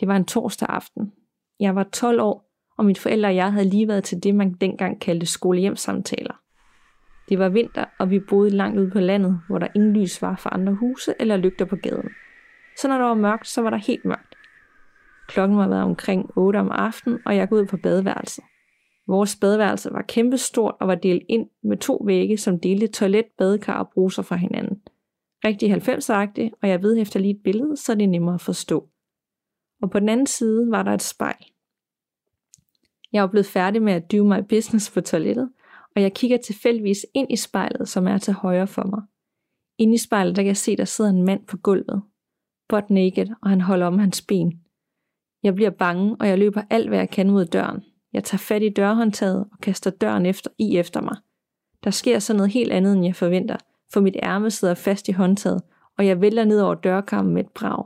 Det 0.00 0.08
var 0.08 0.16
en 0.16 0.24
torsdag 0.24 0.68
aften. 0.68 1.12
Jeg 1.60 1.74
var 1.74 1.84
12 1.92 2.20
år, 2.20 2.50
og 2.78 2.84
mine 2.84 2.96
forældre 2.96 3.28
og 3.28 3.36
jeg 3.36 3.52
havde 3.52 3.68
lige 3.68 3.88
været 3.88 4.04
til 4.04 4.22
det, 4.22 4.34
man 4.34 4.52
dengang 4.52 5.00
kaldte 5.00 5.26
skolehjemsamtaler. 5.26 6.43
Det 7.28 7.38
var 7.38 7.48
vinter, 7.48 7.84
og 7.98 8.10
vi 8.10 8.18
boede 8.18 8.50
langt 8.50 8.78
ude 8.78 8.90
på 8.90 9.00
landet, 9.00 9.40
hvor 9.48 9.58
der 9.58 9.68
ingen 9.74 9.92
lys 9.92 10.22
var 10.22 10.36
for 10.36 10.50
andre 10.50 10.74
huse 10.74 11.14
eller 11.20 11.36
lygter 11.36 11.64
på 11.64 11.76
gaden. 11.76 12.10
Så 12.76 12.88
når 12.88 12.98
det 12.98 13.06
var 13.06 13.14
mørkt, 13.14 13.48
så 13.48 13.62
var 13.62 13.70
der 13.70 13.76
helt 13.76 14.04
mørkt. 14.04 14.36
Klokken 15.28 15.58
var 15.58 15.68
været 15.68 15.82
omkring 15.82 16.30
8 16.36 16.56
om 16.56 16.70
aftenen, 16.70 17.18
og 17.26 17.36
jeg 17.36 17.48
gik 17.48 17.52
ud 17.52 17.66
på 17.66 17.76
badeværelset. 17.76 18.44
Vores 19.06 19.36
badeværelse 19.36 19.92
var 19.92 20.02
kæmpestort 20.02 20.74
og 20.80 20.88
var 20.88 20.94
delt 20.94 21.22
ind 21.28 21.48
med 21.62 21.76
to 21.76 22.02
vægge, 22.06 22.38
som 22.38 22.60
delte 22.60 22.86
toilet, 22.86 23.26
badekar 23.38 23.78
og 23.78 23.90
bruser 23.94 24.22
fra 24.22 24.36
hinanden. 24.36 24.82
Rigtig 25.44 25.70
90 25.70 26.10
og 26.10 26.68
jeg 26.68 26.82
ved 26.82 26.98
efter 26.98 27.20
lige 27.20 27.34
et 27.34 27.42
billede, 27.44 27.76
så 27.76 27.92
er 27.92 27.96
det 27.96 28.08
nemmere 28.08 28.34
at 28.34 28.40
forstå. 28.40 28.88
Og 29.82 29.90
på 29.90 30.00
den 30.00 30.08
anden 30.08 30.26
side 30.26 30.70
var 30.70 30.82
der 30.82 30.92
et 30.92 31.02
spejl. 31.02 31.44
Jeg 33.12 33.22
var 33.22 33.28
blevet 33.28 33.46
færdig 33.46 33.82
med 33.82 33.92
at 33.92 34.12
do 34.12 34.24
my 34.24 34.40
business 34.48 34.90
på 34.90 35.00
toilettet, 35.00 35.50
og 35.96 36.02
jeg 36.02 36.14
kigger 36.14 36.36
tilfældigvis 36.36 37.06
ind 37.14 37.32
i 37.32 37.36
spejlet, 37.36 37.88
som 37.88 38.06
er 38.06 38.18
til 38.18 38.34
højre 38.34 38.66
for 38.66 38.84
mig. 38.84 39.02
Inde 39.78 39.94
i 39.94 39.98
spejlet, 39.98 40.36
der 40.36 40.42
kan 40.42 40.46
jeg 40.46 40.56
se, 40.56 40.76
der 40.76 40.84
sidder 40.84 41.10
en 41.10 41.22
mand 41.22 41.46
på 41.46 41.56
gulvet. 41.56 42.02
Bot 42.68 42.90
naked, 42.90 43.26
og 43.42 43.50
han 43.50 43.60
holder 43.60 43.86
om 43.86 43.98
hans 43.98 44.22
ben. 44.22 44.60
Jeg 45.42 45.54
bliver 45.54 45.70
bange, 45.70 46.16
og 46.20 46.28
jeg 46.28 46.38
løber 46.38 46.62
alt, 46.70 46.88
hvad 46.88 46.98
jeg 46.98 47.10
kan 47.10 47.30
mod 47.30 47.44
døren. 47.44 47.84
Jeg 48.12 48.24
tager 48.24 48.38
fat 48.38 48.62
i 48.62 48.68
dørhåndtaget 48.68 49.48
og 49.52 49.58
kaster 49.62 49.90
døren 49.90 50.26
efter 50.26 50.50
i 50.58 50.76
efter 50.76 51.00
mig. 51.00 51.16
Der 51.84 51.90
sker 51.90 52.18
så 52.18 52.34
noget 52.34 52.52
helt 52.52 52.72
andet, 52.72 52.92
end 52.92 53.04
jeg 53.04 53.16
forventer, 53.16 53.56
for 53.92 54.00
mit 54.00 54.16
ærme 54.22 54.50
sidder 54.50 54.74
fast 54.74 55.08
i 55.08 55.12
håndtaget, 55.12 55.62
og 55.98 56.06
jeg 56.06 56.20
vælter 56.20 56.44
ned 56.44 56.60
over 56.60 56.74
dørkarmen 56.74 57.34
med 57.34 57.44
et 57.44 57.50
brag. 57.50 57.84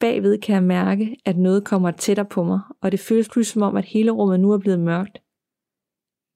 Bagved 0.00 0.38
kan 0.38 0.54
jeg 0.54 0.62
mærke, 0.62 1.16
at 1.24 1.36
noget 1.36 1.64
kommer 1.64 1.90
tættere 1.90 2.26
på 2.26 2.44
mig, 2.44 2.60
og 2.80 2.92
det 2.92 3.00
føles 3.00 3.28
pludselig 3.28 3.52
som 3.52 3.62
om, 3.62 3.76
at 3.76 3.84
hele 3.84 4.10
rummet 4.10 4.40
nu 4.40 4.52
er 4.52 4.58
blevet 4.58 4.80
mørkt. 4.80 5.18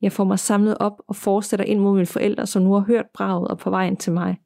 Jeg 0.05 0.13
får 0.13 0.25
mig 0.25 0.39
samlet 0.39 0.77
op 0.81 1.03
og 1.09 1.17
fortsætter 1.17 1.65
ind 1.65 1.81
mod 1.81 1.95
mine 1.95 2.07
forældre, 2.07 2.47
som 2.47 2.63
nu 2.63 2.73
har 2.73 2.81
hørt 2.81 3.07
braget 3.15 3.49
og 3.49 3.59
på 3.59 3.71
vejen 3.71 3.97
til 3.97 4.13
mig. 4.13 4.37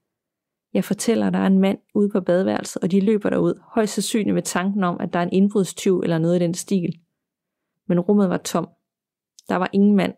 Jeg 0.74 0.84
fortæller, 0.84 1.26
at 1.26 1.32
der 1.32 1.38
er 1.38 1.46
en 1.46 1.58
mand 1.58 1.78
ude 1.94 2.08
på 2.08 2.20
badeværelset, 2.20 2.82
og 2.82 2.90
de 2.90 3.00
løber 3.00 3.30
derud, 3.30 3.62
højst 3.74 3.94
sandsynligt 3.94 4.34
med 4.34 4.42
tanken 4.42 4.84
om, 4.84 4.96
at 5.00 5.12
der 5.12 5.18
er 5.18 5.22
en 5.22 5.32
indbrudstyv 5.32 6.00
eller 6.00 6.18
noget 6.18 6.36
i 6.36 6.44
den 6.44 6.54
stil. 6.54 7.00
Men 7.88 8.00
rummet 8.00 8.28
var 8.28 8.36
tom. 8.36 8.68
Der 9.48 9.56
var 9.56 9.70
ingen 9.72 9.96
mand. 9.96 10.14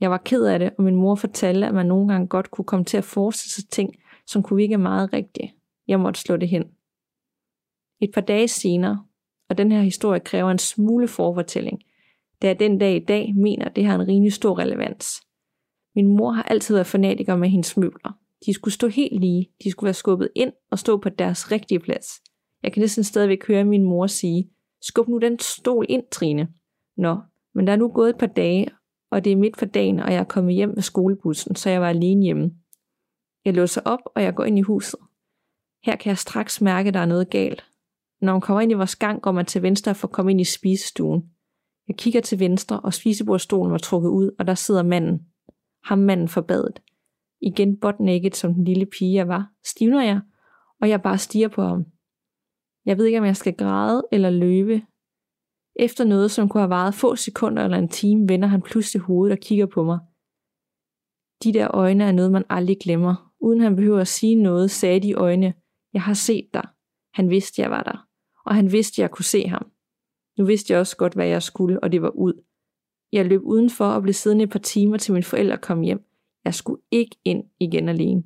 Jeg 0.00 0.10
var 0.10 0.18
ked 0.18 0.44
af 0.44 0.58
det, 0.58 0.70
og 0.78 0.84
min 0.84 0.96
mor 0.96 1.14
fortalte, 1.14 1.66
at 1.66 1.74
man 1.74 1.86
nogle 1.86 2.08
gange 2.08 2.28
godt 2.28 2.50
kunne 2.50 2.64
komme 2.64 2.84
til 2.84 2.96
at 2.96 3.04
forestille 3.04 3.52
sig 3.52 3.68
ting, 3.68 3.94
som 4.26 4.42
kunne 4.42 4.56
virke 4.56 4.78
meget 4.78 5.12
rigtige. 5.12 5.54
Jeg 5.88 6.00
måtte 6.00 6.20
slå 6.20 6.36
det 6.36 6.48
hen. 6.48 6.64
Et 8.00 8.10
par 8.14 8.20
dage 8.20 8.48
senere, 8.48 9.04
og 9.48 9.58
den 9.58 9.72
her 9.72 9.80
historie 9.80 10.20
kræver 10.20 10.50
en 10.50 10.58
smule 10.58 11.08
forfortælling, 11.08 11.82
da 12.42 12.46
jeg 12.46 12.60
den 12.60 12.78
dag 12.78 12.96
i 12.96 13.04
dag 13.04 13.34
mener, 13.36 13.64
at 13.64 13.76
det 13.76 13.84
har 13.84 13.94
en 13.94 14.08
rimelig 14.08 14.32
stor 14.32 14.58
relevans. 14.58 15.20
Min 15.94 16.06
mor 16.16 16.30
har 16.30 16.42
altid 16.42 16.74
været 16.74 16.86
fanatiker 16.86 17.36
med 17.36 17.48
hendes 17.48 17.76
møbler. 17.76 18.12
De 18.46 18.54
skulle 18.54 18.74
stå 18.74 18.88
helt 18.88 19.20
lige, 19.20 19.50
de 19.64 19.70
skulle 19.70 19.86
være 19.86 19.94
skubbet 19.94 20.28
ind 20.34 20.52
og 20.70 20.78
stå 20.78 20.96
på 20.96 21.08
deres 21.08 21.52
rigtige 21.52 21.80
plads. 21.80 22.06
Jeg 22.62 22.72
kan 22.72 22.80
næsten 22.80 23.04
stadigvæk 23.04 23.46
høre 23.46 23.64
min 23.64 23.84
mor 23.84 24.06
sige, 24.06 24.50
skub 24.82 25.08
nu 25.08 25.18
den 25.18 25.38
stol 25.38 25.86
ind, 25.88 26.02
Trine. 26.12 26.48
Nå, 26.96 27.16
men 27.54 27.66
der 27.66 27.72
er 27.72 27.76
nu 27.76 27.88
gået 27.88 28.10
et 28.10 28.18
par 28.18 28.26
dage, 28.26 28.68
og 29.10 29.24
det 29.24 29.32
er 29.32 29.36
midt 29.36 29.56
for 29.56 29.66
dagen, 29.66 30.00
og 30.00 30.12
jeg 30.12 30.20
er 30.20 30.24
kommet 30.24 30.54
hjem 30.54 30.68
med 30.68 30.82
skolebussen, 30.82 31.56
så 31.56 31.70
jeg 31.70 31.80
var 31.80 31.88
alene 31.88 32.22
hjemme. 32.22 32.50
Jeg 33.44 33.54
låser 33.54 33.80
op, 33.84 34.00
og 34.16 34.22
jeg 34.22 34.34
går 34.34 34.44
ind 34.44 34.58
i 34.58 34.62
huset. 34.62 35.00
Her 35.84 35.96
kan 35.96 36.10
jeg 36.10 36.18
straks 36.18 36.60
mærke, 36.60 36.88
at 36.88 36.94
der 36.94 37.00
er 37.00 37.06
noget 37.06 37.30
galt. 37.30 37.64
Når 38.20 38.32
man 38.32 38.40
kommer 38.40 38.60
ind 38.60 38.72
i 38.72 38.74
vores 38.74 38.96
gang, 38.96 39.22
går 39.22 39.32
man 39.32 39.46
til 39.46 39.62
venstre 39.62 39.94
for 39.94 40.08
at 40.08 40.12
komme 40.12 40.30
ind 40.30 40.40
i 40.40 40.44
spisestuen. 40.44 41.22
Jeg 41.90 41.98
kigger 41.98 42.20
til 42.20 42.38
venstre, 42.38 42.80
og 42.80 42.94
spisebordstolen 42.94 43.72
var 43.72 43.78
trukket 43.78 44.08
ud, 44.08 44.30
og 44.38 44.46
der 44.46 44.54
sidder 44.54 44.82
manden. 44.82 45.26
Ham 45.84 45.98
manden 45.98 46.28
forbadet. 46.28 46.82
Igen 47.40 47.80
bot 47.80 48.00
naked, 48.00 48.30
som 48.32 48.54
den 48.54 48.64
lille 48.64 48.86
pige 48.86 49.14
jeg 49.14 49.28
var, 49.28 49.50
stivner 49.64 50.02
jeg, 50.02 50.20
og 50.80 50.88
jeg 50.88 51.02
bare 51.02 51.18
stiger 51.18 51.48
på 51.48 51.62
ham. 51.62 51.84
Jeg 52.86 52.98
ved 52.98 53.06
ikke, 53.06 53.18
om 53.18 53.24
jeg 53.24 53.36
skal 53.36 53.56
græde 53.56 54.02
eller 54.12 54.30
løbe. 54.30 54.82
Efter 55.76 56.04
noget, 56.04 56.30
som 56.30 56.48
kunne 56.48 56.60
have 56.60 56.70
varet 56.70 56.94
få 56.94 57.16
sekunder 57.16 57.64
eller 57.64 57.78
en 57.78 57.88
time, 57.88 58.28
vender 58.28 58.48
han 58.48 58.62
pludselig 58.62 59.02
hovedet 59.02 59.32
og 59.32 59.42
kigger 59.42 59.66
på 59.66 59.84
mig. 59.84 59.98
De 61.44 61.52
der 61.52 61.74
øjne 61.74 62.04
er 62.04 62.12
noget, 62.12 62.32
man 62.32 62.44
aldrig 62.50 62.76
glemmer. 62.80 63.32
Uden 63.40 63.60
han 63.60 63.76
behøver 63.76 64.00
at 64.00 64.08
sige 64.08 64.34
noget, 64.34 64.70
sagde 64.70 65.00
de 65.00 65.12
øjne, 65.12 65.54
jeg 65.92 66.02
har 66.02 66.14
set 66.14 66.48
dig. 66.54 66.68
Han 67.14 67.30
vidste, 67.30 67.62
jeg 67.62 67.70
var 67.70 67.82
der. 67.82 68.06
Og 68.46 68.54
han 68.54 68.72
vidste, 68.72 69.02
jeg 69.02 69.10
kunne 69.10 69.24
se 69.24 69.48
ham. 69.48 69.70
Nu 70.40 70.46
vidste 70.46 70.72
jeg 70.72 70.80
også 70.80 70.96
godt, 70.96 71.14
hvad 71.14 71.26
jeg 71.26 71.42
skulle, 71.42 71.82
og 71.82 71.92
det 71.92 72.02
var 72.02 72.08
ud. 72.08 72.44
Jeg 73.12 73.26
løb 73.26 73.40
udenfor 73.44 73.84
og 73.84 74.02
blev 74.02 74.14
siddende 74.14 74.44
et 74.44 74.50
par 74.50 74.58
timer, 74.58 74.96
til 74.96 75.12
mine 75.12 75.24
forældre 75.24 75.58
kom 75.58 75.80
hjem. 75.80 76.04
Jeg 76.44 76.54
skulle 76.54 76.82
ikke 76.90 77.16
ind 77.24 77.44
igen 77.58 77.88
alene. 77.88 78.24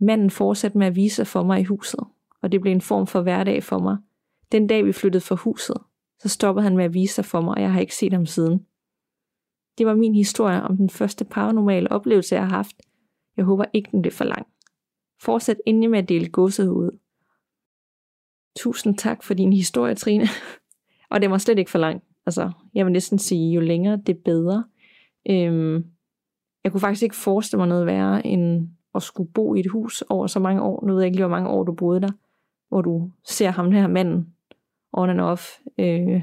Manden 0.00 0.30
fortsatte 0.30 0.78
med 0.78 0.86
at 0.86 0.96
vise 0.96 1.16
sig 1.16 1.26
for 1.26 1.42
mig 1.42 1.60
i 1.60 1.64
huset, 1.64 2.00
og 2.42 2.52
det 2.52 2.60
blev 2.60 2.72
en 2.72 2.80
form 2.80 3.06
for 3.06 3.22
hverdag 3.22 3.62
for 3.62 3.78
mig. 3.78 3.96
Den 4.52 4.66
dag 4.66 4.84
vi 4.84 4.92
flyttede 4.92 5.24
fra 5.24 5.34
huset, 5.34 5.76
så 6.18 6.28
stoppede 6.28 6.64
han 6.64 6.76
med 6.76 6.84
at 6.84 6.94
vise 6.94 7.14
sig 7.14 7.24
for 7.24 7.40
mig, 7.40 7.54
og 7.54 7.60
jeg 7.60 7.72
har 7.72 7.80
ikke 7.80 7.96
set 7.96 8.12
ham 8.12 8.26
siden. 8.26 8.66
Det 9.78 9.86
var 9.86 9.94
min 9.94 10.14
historie 10.14 10.62
om 10.62 10.76
den 10.76 10.90
første 10.90 11.24
paranormale 11.24 11.92
oplevelse, 11.92 12.34
jeg 12.34 12.42
har 12.42 12.56
haft. 12.56 12.76
Jeg 13.36 13.44
håber 13.44 13.64
ikke, 13.72 13.88
den 13.92 14.02
blev 14.02 14.12
for 14.12 14.24
lang. 14.24 14.46
Fortsæt 15.20 15.60
endelig 15.66 15.90
med 15.90 15.98
at 15.98 16.08
dele 16.08 16.28
godset 16.28 16.68
ud. 16.68 16.98
Tusind 18.56 18.98
tak 18.98 19.22
for 19.22 19.34
din 19.34 19.52
historie, 19.52 19.94
Trine 19.94 20.28
og 21.12 21.22
det 21.22 21.30
var 21.30 21.38
slet 21.38 21.58
ikke 21.58 21.70
for 21.70 21.78
lang. 21.78 22.02
Altså, 22.26 22.50
jeg 22.74 22.86
vil 22.86 22.92
næsten 22.92 23.18
sige, 23.18 23.54
jo 23.54 23.60
længere, 23.60 24.02
det 24.06 24.18
bedre. 24.18 24.64
Øhm, 25.30 25.84
jeg 26.64 26.72
kunne 26.72 26.80
faktisk 26.80 27.02
ikke 27.02 27.16
forestille 27.16 27.58
mig 27.58 27.68
noget 27.68 27.86
værre, 27.86 28.26
end 28.26 28.68
at 28.94 29.02
skulle 29.02 29.30
bo 29.32 29.54
i 29.54 29.60
et 29.60 29.70
hus 29.70 30.02
over 30.02 30.26
så 30.26 30.40
mange 30.40 30.62
år. 30.62 30.86
Nu 30.86 30.92
ved 30.92 31.00
jeg 31.00 31.06
ikke 31.06 31.16
lige, 31.16 31.26
hvor 31.26 31.36
mange 31.36 31.50
år 31.50 31.64
du 31.64 31.72
boede 31.72 32.00
der. 32.00 32.10
Hvor 32.68 32.82
du 32.82 33.10
ser 33.24 33.50
ham 33.50 33.72
her 33.72 33.86
manden 33.86 34.34
on 34.92 35.10
and 35.10 35.20
off. 35.20 35.48
Øh, 35.78 36.22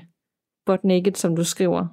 butt 0.66 0.84
naked, 0.84 1.14
som 1.14 1.36
du 1.36 1.44
skriver. 1.44 1.88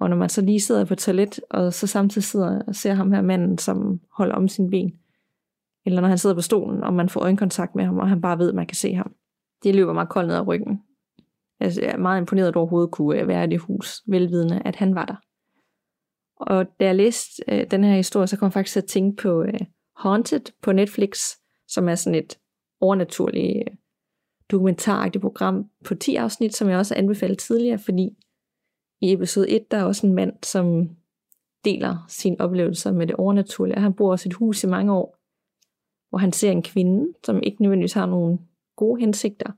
Og 0.00 0.10
når 0.10 0.16
man 0.16 0.28
så 0.28 0.42
lige 0.42 0.60
sidder 0.60 0.84
på 0.84 0.94
toilet, 0.94 1.40
og 1.50 1.72
så 1.72 1.86
samtidig 1.86 2.24
sidder 2.24 2.62
og 2.66 2.74
ser 2.74 2.94
ham 2.94 3.12
her 3.12 3.22
manden, 3.22 3.58
som 3.58 4.00
holder 4.12 4.34
om 4.34 4.48
sin 4.48 4.70
ben. 4.70 4.98
Eller 5.86 6.00
når 6.00 6.08
han 6.08 6.18
sidder 6.18 6.34
på 6.34 6.40
stolen, 6.40 6.84
og 6.84 6.94
man 6.94 7.08
får 7.08 7.20
øjenkontakt 7.20 7.74
med 7.74 7.84
ham, 7.84 7.98
og 7.98 8.08
han 8.08 8.20
bare 8.20 8.38
ved, 8.38 8.48
at 8.48 8.54
man 8.54 8.66
kan 8.66 8.76
se 8.76 8.94
ham. 8.94 9.14
Det 9.62 9.74
løber 9.74 9.92
mig 9.92 10.08
koldt 10.08 10.28
ned 10.28 10.36
ad 10.36 10.46
ryggen. 10.46 10.82
Altså, 11.60 11.80
jeg 11.80 11.90
er 11.90 11.96
meget 11.96 12.20
imponeret, 12.20 12.48
at 12.48 12.56
overhovedet 12.56 12.90
kunne 12.90 13.20
øh, 13.20 13.28
være 13.28 13.44
i 13.44 13.50
det 13.50 13.60
hus, 13.60 14.02
velvidende, 14.06 14.62
at 14.64 14.76
han 14.76 14.94
var 14.94 15.04
der. 15.04 15.16
Og 16.36 16.66
da 16.80 16.84
jeg 16.84 16.94
læste 16.94 17.42
øh, 17.48 17.70
den 17.70 17.84
her 17.84 17.96
historie, 17.96 18.26
så 18.26 18.36
kom 18.36 18.46
jeg 18.46 18.52
faktisk 18.52 18.72
til 18.72 18.80
at 18.80 18.88
tænke 18.88 19.22
på 19.22 19.42
øh, 19.42 19.60
Haunted 19.96 20.40
på 20.62 20.72
Netflix, 20.72 21.20
som 21.68 21.88
er 21.88 21.94
sådan 21.94 22.18
et 22.18 22.38
overnaturligt 22.80 23.68
øh, 23.68 23.76
dokumentaragtigt 24.50 25.22
program 25.22 25.70
på 25.84 25.94
10 25.94 26.16
afsnit, 26.16 26.54
som 26.54 26.68
jeg 26.68 26.78
også 26.78 26.94
anbefalede 26.94 27.40
tidligere, 27.40 27.78
fordi 27.78 28.16
i 29.00 29.12
episode 29.12 29.50
1, 29.50 29.70
der 29.70 29.76
er 29.76 29.84
også 29.84 30.06
en 30.06 30.14
mand, 30.14 30.32
som 30.42 30.90
deler 31.64 32.04
sine 32.08 32.40
oplevelser 32.40 32.92
med 32.92 33.06
det 33.06 33.16
overnaturlige, 33.16 33.76
og 33.76 33.82
han 33.82 33.94
bor 33.94 34.10
også 34.10 34.28
i 34.28 34.30
et 34.30 34.34
hus 34.34 34.64
i 34.64 34.66
mange 34.66 34.92
år, 34.92 35.16
hvor 36.08 36.18
han 36.18 36.32
ser 36.32 36.50
en 36.50 36.62
kvinde, 36.62 37.14
som 37.24 37.42
ikke 37.42 37.62
nødvendigvis 37.62 37.92
har 37.92 38.06
nogen 38.06 38.38
gode 38.76 39.00
hensigter, 39.00 39.52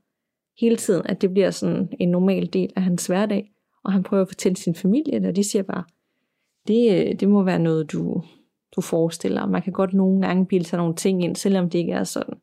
hele 0.62 0.76
tiden, 0.76 1.02
at 1.04 1.22
det 1.22 1.30
bliver 1.30 1.50
sådan 1.50 1.88
en 2.00 2.08
normal 2.08 2.46
del 2.46 2.72
af 2.76 2.82
hans 2.82 3.06
hverdag, 3.06 3.52
og 3.84 3.92
han 3.92 4.02
prøver 4.02 4.22
at 4.22 4.28
fortælle 4.28 4.56
sin 4.56 4.74
familie, 4.74 5.28
og 5.28 5.36
de 5.36 5.50
siger 5.50 5.62
bare, 5.62 5.84
det, 6.68 7.08
øh, 7.08 7.20
det 7.20 7.28
må 7.28 7.42
være 7.42 7.58
noget, 7.58 7.92
du, 7.92 8.22
du 8.76 8.80
forestiller. 8.80 9.46
Man 9.46 9.62
kan 9.62 9.72
godt 9.72 9.94
nogle 9.94 10.26
gange 10.26 10.46
bilde 10.46 10.64
sig 10.64 10.76
nogle 10.76 10.94
ting 10.94 11.24
ind, 11.24 11.36
selvom 11.36 11.70
det 11.70 11.78
ikke 11.78 11.92
er 11.92 12.04
sådan. 12.04 12.34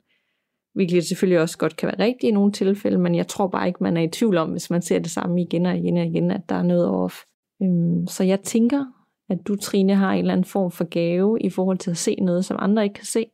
Hvilket 0.74 1.06
selvfølgelig 1.06 1.42
også 1.42 1.58
godt 1.58 1.76
kan 1.76 1.88
være 1.88 2.08
rigtigt 2.08 2.30
i 2.30 2.32
nogle 2.32 2.52
tilfælde, 2.52 2.98
men 2.98 3.16
jeg 3.16 3.28
tror 3.28 3.48
bare 3.48 3.68
ikke, 3.68 3.84
man 3.84 3.98
er 3.98 4.02
i 4.02 4.08
tvivl 4.08 4.38
om, 4.38 4.52
hvis 4.52 4.70
man 4.70 4.82
ser 4.82 5.00
det 5.00 5.12
samme 5.12 5.42
igen 5.42 5.66
og 5.66 5.78
igen 5.78 5.98
og 5.98 6.06
igen, 6.06 6.32
at 6.32 6.42
der 6.50 6.56
er 6.56 6.64
noget 6.64 6.88
off. 6.88 7.16
Øhm, 7.62 8.08
så 8.08 8.24
jeg 8.24 8.40
tænker, 8.42 8.86
at 9.30 9.38
du, 9.48 9.56
Trine, 9.56 9.96
har 9.96 10.12
en 10.14 10.20
eller 10.20 10.34
anden 10.34 10.46
form 10.46 10.72
for 10.72 10.84
gave 10.84 11.38
i 11.42 11.50
forhold 11.50 11.78
til 11.78 11.92
at 11.92 11.98
se 11.98 12.16
noget, 12.16 12.46
som 12.46 12.58
andre 12.60 12.84
ikke 12.84 12.94
kan 12.94 13.06
se. 13.06 13.26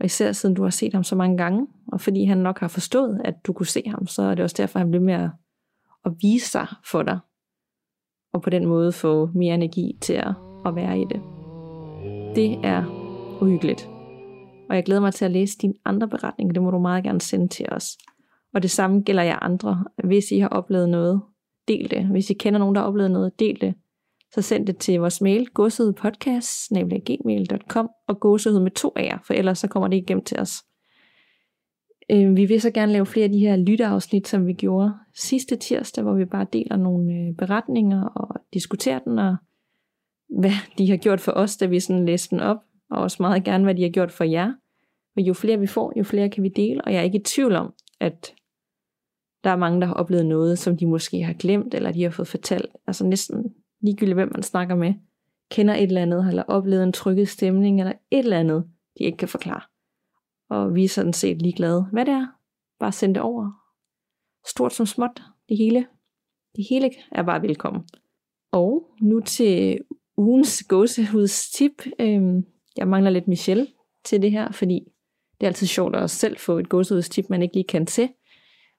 Og 0.00 0.06
især 0.06 0.32
siden 0.32 0.54
du 0.54 0.62
har 0.62 0.70
set 0.70 0.94
ham 0.94 1.04
så 1.04 1.16
mange 1.16 1.36
gange, 1.36 1.66
og 1.92 2.00
fordi 2.00 2.24
han 2.24 2.38
nok 2.38 2.60
har 2.60 2.68
forstået, 2.68 3.20
at 3.24 3.34
du 3.46 3.52
kunne 3.52 3.66
se 3.66 3.82
ham, 3.86 4.06
så 4.06 4.22
er 4.22 4.34
det 4.34 4.42
også 4.42 4.56
derfor, 4.58 4.78
han 4.78 4.90
blev 4.90 5.02
med 5.02 5.14
at, 5.14 5.30
at 6.04 6.12
vise 6.22 6.50
sig 6.50 6.66
for 6.90 7.02
dig. 7.02 7.18
Og 8.32 8.42
på 8.42 8.50
den 8.50 8.66
måde 8.66 8.92
få 8.92 9.30
mere 9.34 9.54
energi 9.54 9.98
til 10.00 10.12
at, 10.12 10.34
at 10.66 10.76
være 10.76 11.00
i 11.00 11.04
det. 11.04 11.22
Det 12.36 12.58
er 12.64 12.84
uhyggeligt. 13.40 13.88
Og 14.68 14.76
jeg 14.76 14.84
glæder 14.84 15.00
mig 15.00 15.14
til 15.14 15.24
at 15.24 15.30
læse 15.30 15.58
dine 15.58 15.74
andre 15.84 16.08
beretninger. 16.08 16.52
Det 16.52 16.62
må 16.62 16.70
du 16.70 16.78
meget 16.78 17.04
gerne 17.04 17.20
sende 17.20 17.48
til 17.48 17.66
os. 17.72 17.98
Og 18.54 18.62
det 18.62 18.70
samme 18.70 19.00
gælder 19.00 19.22
jer 19.22 19.38
andre. 19.42 19.84
Hvis 20.04 20.30
I 20.30 20.38
har 20.38 20.48
oplevet 20.48 20.88
noget, 20.88 21.20
del 21.68 21.90
det. 21.90 22.06
Hvis 22.06 22.30
I 22.30 22.34
kender 22.34 22.58
nogen, 22.58 22.74
der 22.74 22.80
har 22.80 22.88
oplevet 22.88 23.10
noget, 23.10 23.40
del 23.40 23.60
det 23.60 23.74
så 24.34 24.42
send 24.42 24.66
det 24.66 24.78
til 24.78 25.00
vores 25.00 25.20
mail, 25.20 25.46
gåsehedpodcast.gmail.com 25.46 27.88
og 28.08 28.20
gåsehed 28.20 28.60
med 28.60 28.70
to 28.70 28.94
A'er, 28.98 29.18
for 29.26 29.34
ellers 29.34 29.58
så 29.58 29.68
kommer 29.68 29.88
det 29.88 29.96
ikke 29.96 30.06
igennem 30.06 30.24
til 30.24 30.40
os. 30.40 30.62
Øh, 32.10 32.36
vi 32.36 32.44
vil 32.44 32.60
så 32.60 32.70
gerne 32.70 32.92
lave 32.92 33.06
flere 33.06 33.24
af 33.24 33.32
de 33.32 33.38
her 33.38 33.56
lytteafsnit, 33.56 34.28
som 34.28 34.46
vi 34.46 34.52
gjorde 34.52 34.94
sidste 35.14 35.56
tirsdag, 35.56 36.04
hvor 36.04 36.14
vi 36.14 36.24
bare 36.24 36.46
deler 36.52 36.76
nogle 36.76 37.14
øh, 37.14 37.36
beretninger 37.36 38.04
og 38.04 38.36
diskuterer 38.54 38.98
den, 38.98 39.18
og 39.18 39.36
hvad 40.40 40.52
de 40.78 40.90
har 40.90 40.96
gjort 40.96 41.20
for 41.20 41.32
os, 41.32 41.56
da 41.56 41.66
vi 41.66 41.80
sådan 41.80 42.06
læste 42.06 42.30
den 42.30 42.40
op, 42.40 42.56
og 42.90 43.02
også 43.02 43.16
meget 43.20 43.44
gerne, 43.44 43.64
hvad 43.64 43.74
de 43.74 43.82
har 43.82 43.90
gjort 43.90 44.12
for 44.12 44.24
jer. 44.24 44.52
Og 45.16 45.22
jo 45.22 45.32
flere 45.32 45.58
vi 45.58 45.66
får, 45.66 45.92
jo 45.96 46.04
flere 46.04 46.30
kan 46.30 46.42
vi 46.42 46.48
dele, 46.48 46.84
og 46.84 46.92
jeg 46.92 46.98
er 46.98 47.02
ikke 47.02 47.18
i 47.18 47.22
tvivl 47.22 47.52
om, 47.52 47.72
at 48.00 48.34
der 49.44 49.50
er 49.50 49.56
mange, 49.56 49.80
der 49.80 49.86
har 49.86 49.94
oplevet 49.94 50.26
noget, 50.26 50.58
som 50.58 50.76
de 50.76 50.86
måske 50.86 51.22
har 51.22 51.32
glemt, 51.32 51.74
eller 51.74 51.92
de 51.92 52.02
har 52.02 52.10
fået 52.10 52.28
fortalt. 52.28 52.76
Altså 52.86 53.06
næsten 53.06 53.54
ligegyldigt 53.86 54.16
hvem 54.16 54.30
man 54.34 54.42
snakker 54.42 54.74
med, 54.74 54.94
kender 55.50 55.74
et 55.74 55.82
eller 55.82 56.02
andet, 56.02 56.28
eller 56.28 56.42
oplevet 56.42 56.82
en 56.82 56.92
trykket 56.92 57.28
stemning, 57.28 57.80
eller 57.80 57.92
et 58.10 58.18
eller 58.18 58.40
andet, 58.40 58.64
de 58.98 59.04
ikke 59.04 59.18
kan 59.18 59.28
forklare. 59.28 59.60
Og 60.48 60.74
vi 60.74 60.84
er 60.84 60.88
sådan 60.88 61.12
set 61.12 61.42
ligeglade. 61.42 61.86
Hvad 61.92 62.04
det 62.04 62.14
er, 62.14 62.26
bare 62.80 62.92
send 62.92 63.14
det 63.14 63.22
over. 63.22 63.50
Stort 64.46 64.74
som 64.74 64.86
småt, 64.86 65.22
det 65.48 65.56
hele. 65.56 65.86
Det 66.56 66.66
hele 66.70 66.90
er 67.12 67.22
bare 67.22 67.42
velkommen. 67.42 67.82
Og 68.52 68.90
nu 69.00 69.20
til 69.20 69.78
ugens 70.16 70.64
gåsehuds 70.68 71.50
tip. 71.50 71.82
Øhm, 72.00 72.46
jeg 72.76 72.88
mangler 72.88 73.10
lidt 73.10 73.28
Michelle 73.28 73.66
til 74.04 74.22
det 74.22 74.30
her, 74.30 74.52
fordi 74.52 74.80
det 75.40 75.46
er 75.46 75.48
altid 75.48 75.66
sjovt 75.66 75.96
at 75.96 76.10
selv 76.10 76.38
få 76.38 76.58
et 76.58 76.68
gåsehuds 76.68 77.08
tip, 77.08 77.24
man 77.30 77.42
ikke 77.42 77.54
lige 77.54 77.64
kan 77.64 77.86
til. 77.86 78.08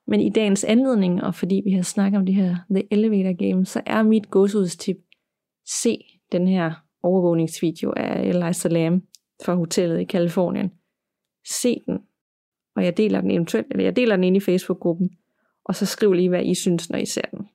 Men 0.08 0.22
i 0.22 0.30
dagens 0.30 0.64
anledning, 0.64 1.24
og 1.24 1.36
fordi 1.36 1.62
vi 1.66 1.72
har 1.72 1.82
snakket 1.82 2.20
om 2.20 2.26
det 2.26 2.36
her 2.36 2.56
The 2.70 2.88
Elevator 2.92 3.50
Game, 3.50 3.66
så 3.66 3.82
er 3.86 4.04
mit 4.04 4.30
gåsehuds 4.30 4.76
tip, 4.78 4.98
se 5.66 5.98
den 6.32 6.48
her 6.48 6.74
overvågningsvideo 7.04 7.94
af 7.98 8.22
Eliza 8.22 8.70
Lam 8.70 9.04
fra 9.46 9.56
hotellet 9.56 10.00
i 10.00 10.04
Kalifornien. 10.04 10.72
Se 11.48 11.82
den, 11.86 12.00
og 12.76 12.84
jeg 12.84 12.98
deler 12.98 13.22
den 13.22 13.32
eventuelt, 13.32 13.68
eller 13.72 13.84
jeg 13.84 13.96
deler 13.96 14.16
den 14.16 14.24
ind 14.24 14.38
i 14.38 14.40
Facebook-gruppen, 14.40 15.10
og 15.66 15.76
så 15.76 15.86
skriv 15.86 16.14
lige, 16.14 16.30
hvad 16.30 16.46
I 16.46 16.56
synes, 16.56 16.90
når 16.90 16.98
I 16.98 17.06
ser 17.06 17.30
den. 17.32 17.48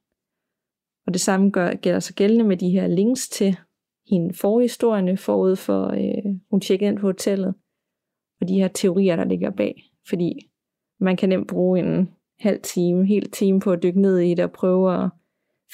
Og 1.06 1.12
det 1.12 1.20
samme 1.20 1.50
gør, 1.50 1.74
gælder 1.74 2.00
så 2.00 2.14
gældende 2.14 2.44
med 2.44 2.56
de 2.56 2.70
her 2.70 2.86
links 2.86 3.28
til 3.28 3.56
hende 4.10 4.34
forhistorierne 4.34 5.16
forud 5.16 5.56
for, 5.56 5.86
øh, 5.86 6.34
hun 6.50 6.60
tjekkede 6.60 6.90
ind 6.90 6.98
på 6.98 7.06
hotellet, 7.06 7.54
og 8.40 8.48
de 8.48 8.54
her 8.54 8.68
teorier, 8.68 9.16
der 9.16 9.24
ligger 9.24 9.50
bag. 9.50 9.82
Fordi 10.08 10.50
man 11.00 11.16
kan 11.16 11.28
nemt 11.28 11.48
bruge 11.48 11.78
en 11.78 12.08
halv 12.42 12.60
time, 12.62 13.06
helt 13.06 13.34
time 13.34 13.60
på 13.60 13.72
at 13.72 13.82
dykke 13.82 14.00
ned 14.00 14.18
i 14.18 14.34
det 14.34 14.44
og 14.44 14.52
prøve 14.52 15.04
at 15.04 15.10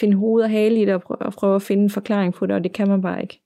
finde 0.00 0.16
hoved 0.16 0.42
og 0.42 0.50
hale 0.50 0.82
i 0.82 0.84
det 0.84 0.94
og 0.94 1.02
prøve, 1.02 1.18
og 1.18 1.32
prøve 1.32 1.54
at 1.54 1.62
finde 1.62 1.82
en 1.82 1.90
forklaring 1.90 2.34
på 2.34 2.46
det, 2.46 2.56
og 2.56 2.64
det 2.64 2.72
kan 2.72 2.88
man 2.88 3.02
bare 3.02 3.22
ikke. 3.22 3.42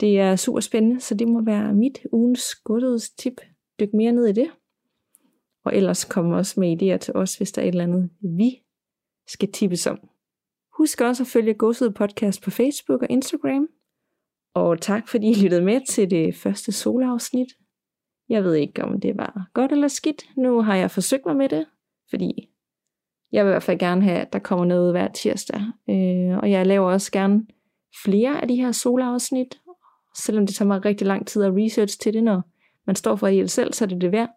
Det 0.00 0.20
er 0.20 0.36
super 0.36 0.60
spændende, 0.60 1.00
så 1.00 1.14
det 1.14 1.28
må 1.28 1.42
være 1.44 1.74
mit 1.74 1.98
ugens 2.12 3.10
tip. 3.18 3.40
Dyk 3.80 3.94
mere 3.94 4.12
ned 4.12 4.26
i 4.26 4.32
det. 4.32 4.50
Og 5.64 5.76
ellers 5.76 6.04
kommer 6.04 6.36
også 6.36 6.60
med 6.60 6.82
idéer 6.82 6.96
til 6.96 7.14
os, 7.16 7.36
hvis 7.36 7.52
der 7.52 7.62
er 7.62 7.66
et 7.66 7.68
eller 7.68 7.84
andet, 7.84 8.10
vi 8.20 8.62
skal 9.26 9.52
tippes 9.52 9.86
om. 9.86 10.08
Husk 10.78 11.00
også 11.00 11.22
at 11.22 11.26
følge 11.26 11.54
Gåsede 11.54 11.92
Podcast 11.92 12.42
på 12.42 12.50
Facebook 12.50 13.02
og 13.02 13.10
Instagram. 13.10 13.68
Og 14.54 14.80
tak 14.80 15.08
fordi 15.08 15.30
I 15.30 15.34
lyttede 15.42 15.62
med 15.62 15.80
til 15.88 16.10
det 16.10 16.34
første 16.34 16.72
solafsnit. 16.72 17.48
Jeg 18.28 18.44
ved 18.44 18.54
ikke, 18.54 18.84
om 18.84 19.00
det 19.00 19.16
var 19.16 19.50
godt 19.54 19.72
eller 19.72 19.88
skidt. 19.88 20.24
Nu 20.36 20.62
har 20.62 20.76
jeg 20.76 20.90
forsøgt 20.90 21.26
mig 21.26 21.36
med 21.36 21.48
det, 21.48 21.66
fordi 22.10 22.48
jeg 23.32 23.44
vil 23.44 23.50
i 23.50 23.52
hvert 23.52 23.62
fald 23.62 23.78
gerne 23.78 24.02
have, 24.02 24.18
at 24.18 24.32
der 24.32 24.38
kommer 24.38 24.64
noget 24.64 24.92
hver 24.92 25.08
tirsdag. 25.08 25.60
Øh, 25.90 26.38
og 26.38 26.50
jeg 26.50 26.66
laver 26.66 26.92
også 26.92 27.12
gerne 27.12 27.46
flere 28.04 28.40
af 28.40 28.48
de 28.48 28.56
her 28.56 28.72
solafsnit, 28.72 29.60
selvom 30.16 30.46
det 30.46 30.54
tager 30.54 30.66
mig 30.66 30.84
rigtig 30.84 31.06
lang 31.06 31.26
tid 31.26 31.42
at 31.42 31.52
research 31.56 32.00
til 32.00 32.14
det, 32.14 32.24
når 32.24 32.42
man 32.86 32.96
står 32.96 33.16
for 33.16 33.26
det 33.26 33.50
selv, 33.50 33.72
så 33.72 33.84
er 33.84 33.88
det 33.88 34.00
det 34.00 34.12
værd. 34.12 34.28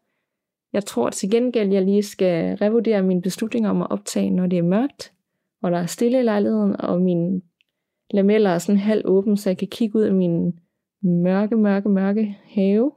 Jeg 0.73 0.85
tror 0.85 1.09
til 1.09 1.31
gengæld, 1.31 1.73
jeg 1.73 1.81
lige 1.81 2.03
skal 2.03 2.55
revurdere 2.55 3.03
min 3.03 3.21
beslutning 3.21 3.67
om 3.67 3.81
at 3.81 3.91
optage, 3.91 4.29
når 4.29 4.47
det 4.47 4.59
er 4.59 4.63
mørkt, 4.63 5.13
og 5.63 5.71
der 5.71 5.77
er 5.77 5.85
stille 5.85 6.19
i 6.19 6.23
lejligheden, 6.23 6.81
og 6.81 7.01
min 7.01 7.41
lameller 8.11 8.49
er 8.49 8.57
sådan 8.57 8.79
halv 8.79 9.01
åben, 9.05 9.37
så 9.37 9.49
jeg 9.49 9.57
kan 9.57 9.67
kigge 9.67 9.99
ud 9.99 10.03
af 10.03 10.13
min 10.13 10.59
mørke, 11.03 11.55
mørke, 11.55 11.89
mørke 11.89 12.37
have, 12.43 12.91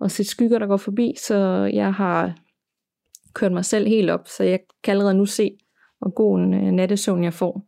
og 0.00 0.10
se 0.10 0.24
skygger, 0.24 0.58
der 0.58 0.66
går 0.66 0.76
forbi, 0.76 1.14
så 1.16 1.36
jeg 1.72 1.94
har 1.94 2.38
kørt 3.38 3.52
mig 3.52 3.64
selv 3.64 3.86
helt 3.86 4.10
op, 4.10 4.28
så 4.28 4.44
jeg 4.44 4.60
kan 4.84 4.92
allerede 4.92 5.14
nu 5.14 5.26
se, 5.26 5.58
hvor 5.98 6.10
god 6.10 6.38
en 6.38 6.54
øh, 6.54 6.72
nattesøvn 6.72 7.24
jeg 7.24 7.32
får. 7.32 7.62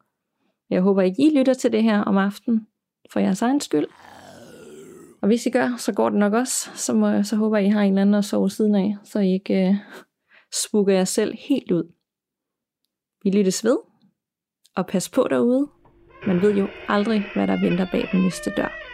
Jeg 0.71 0.83
håber 0.83 1.03
ikke, 1.03 1.23
I 1.23 1.39
lytter 1.39 1.55
til 1.55 1.73
det 1.73 1.83
her 1.83 2.01
om 2.01 2.17
aftenen, 2.17 2.67
for 3.13 3.21
jeres 3.21 3.43
egen 3.43 3.61
skyld. 3.61 3.87
Og 5.23 5.27
hvis 5.27 5.47
I 5.47 5.51
gør, 5.51 5.77
så 5.77 5.93
går 5.93 6.11
det 6.11 6.19
nok 6.19 6.33
også. 6.33 6.71
Så, 6.75 6.95
må, 6.95 7.23
så 7.23 7.37
håber 7.37 7.59
I 7.59 7.69
har 7.69 7.83
en 7.83 7.93
eller 7.93 8.03
anden 8.03 8.15
at 8.15 8.25
sove 8.25 8.51
siden 8.51 8.75
af, 8.75 8.97
så 9.05 9.19
I 9.19 9.33
ikke 9.33 9.69
øh, 9.69 9.75
spukker 10.65 10.95
jer 10.95 11.05
selv 11.05 11.35
helt 11.49 11.71
ud. 11.71 11.93
Vi 13.25 13.31
lyttes 13.31 13.65
ved, 13.65 13.79
og 14.77 14.87
pas 14.87 15.09
på 15.09 15.27
derude. 15.31 15.69
Man 16.27 16.43
ved 16.43 16.55
jo 16.55 16.69
aldrig, 16.89 17.25
hvad 17.35 17.47
der 17.47 17.61
venter 17.61 17.87
bag 17.93 18.09
den 18.13 18.23
næste 18.23 18.51
dør. 18.57 18.89